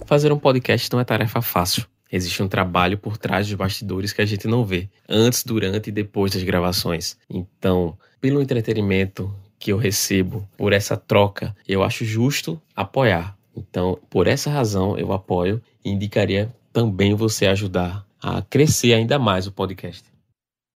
Fazer 0.06 0.32
um 0.32 0.38
podcast 0.38 0.92
não 0.92 0.98
é 0.98 1.04
tarefa 1.04 1.40
fácil. 1.40 1.84
Existe 2.12 2.42
um 2.42 2.48
trabalho 2.48 2.98
por 2.98 3.16
trás 3.16 3.46
dos 3.46 3.54
bastidores 3.54 4.12
que 4.12 4.20
a 4.20 4.26
gente 4.26 4.48
não 4.48 4.64
vê, 4.64 4.88
antes, 5.08 5.44
durante 5.44 5.88
e 5.88 5.92
depois 5.92 6.32
das 6.32 6.42
gravações. 6.42 7.16
Então, 7.28 7.96
pelo 8.20 8.42
entretenimento 8.42 9.32
que 9.58 9.72
eu 9.72 9.76
recebo, 9.76 10.48
por 10.56 10.72
essa 10.72 10.96
troca, 10.96 11.54
eu 11.68 11.82
acho 11.82 12.04
justo 12.04 12.60
apoiar. 12.74 13.36
Então, 13.54 13.98
por 14.08 14.26
essa 14.26 14.50
razão, 14.50 14.96
eu 14.98 15.12
apoio 15.12 15.62
e 15.84 15.90
indicaria 15.90 16.52
também 16.72 17.14
você 17.14 17.46
ajudar 17.46 18.04
a 18.22 18.42
crescer 18.42 18.94
ainda 18.94 19.18
mais 19.18 19.46
o 19.46 19.52
podcast. 19.52 20.09